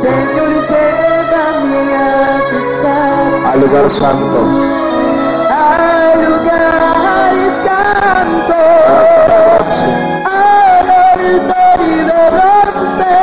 [0.00, 4.38] Señor, llévame a tu santo, Al lugar santo.
[5.48, 7.05] al lugar
[8.16, 8.60] santo,
[10.24, 13.16] al altar de bronce.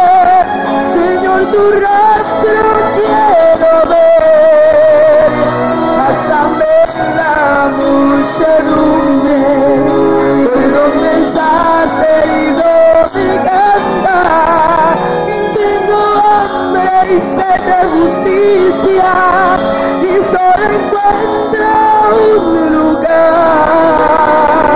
[0.93, 5.29] Señor, tu rostro quiero ver.
[5.97, 6.75] Pásame
[7.19, 7.35] la
[7.79, 9.41] muchedumbre,
[10.45, 12.69] por donde estás herido
[13.15, 14.19] mi canta.
[15.57, 16.01] Tengo
[16.35, 19.11] hambre y sed de justicia
[20.01, 21.67] y solo encuentro
[22.37, 23.23] un lugar
[24.65, 24.72] y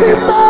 [0.00, 0.49] llévame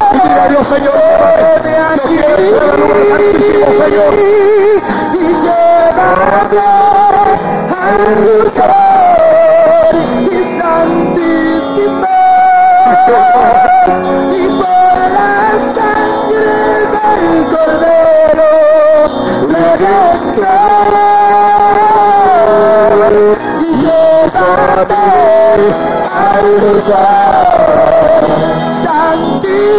[0.49, 0.93] Dios, Señor,
[1.63, 4.13] santísimo, Señor.
[5.13, 6.59] y llévame
[7.81, 9.97] al lugar y
[10.59, 12.07] santísimo
[14.31, 15.35] y por la
[15.75, 16.55] sangre
[16.95, 18.49] del cordero
[19.49, 20.91] redentor
[23.61, 25.05] y llévame
[26.13, 27.50] al lugar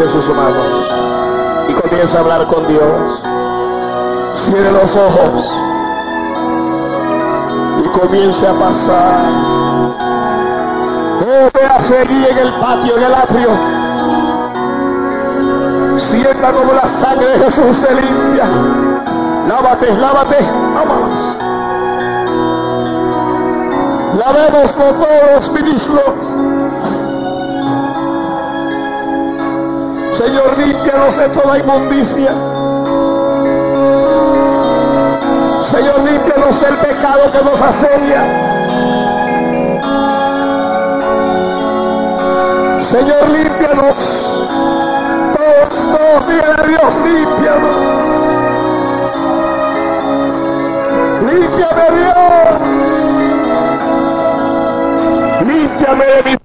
[0.00, 0.66] Levante sus manos
[1.68, 3.22] y comienza a hablar con Dios.
[4.46, 5.52] Cierre los ojos
[7.84, 9.16] y comience a pasar.
[11.20, 13.50] Oh, véase allí en el patio, en el atrio.
[16.10, 18.46] Sienta como la sangre de Jesús se limpia.
[19.48, 20.36] Lávate, lávate,
[20.74, 21.36] vámonos.
[24.16, 26.49] Lavemos con todos ministros.
[30.20, 32.32] Señor, límpianos de toda inmundicia.
[35.70, 38.22] Señor, límpianos del pecado que nos asedia.
[42.90, 43.96] Señor, límpianos.
[45.38, 47.76] Todos, todos, dígale a Dios, límpianos.
[51.32, 52.60] Límpiame Dios.
[55.46, 56.39] Límpiame de mis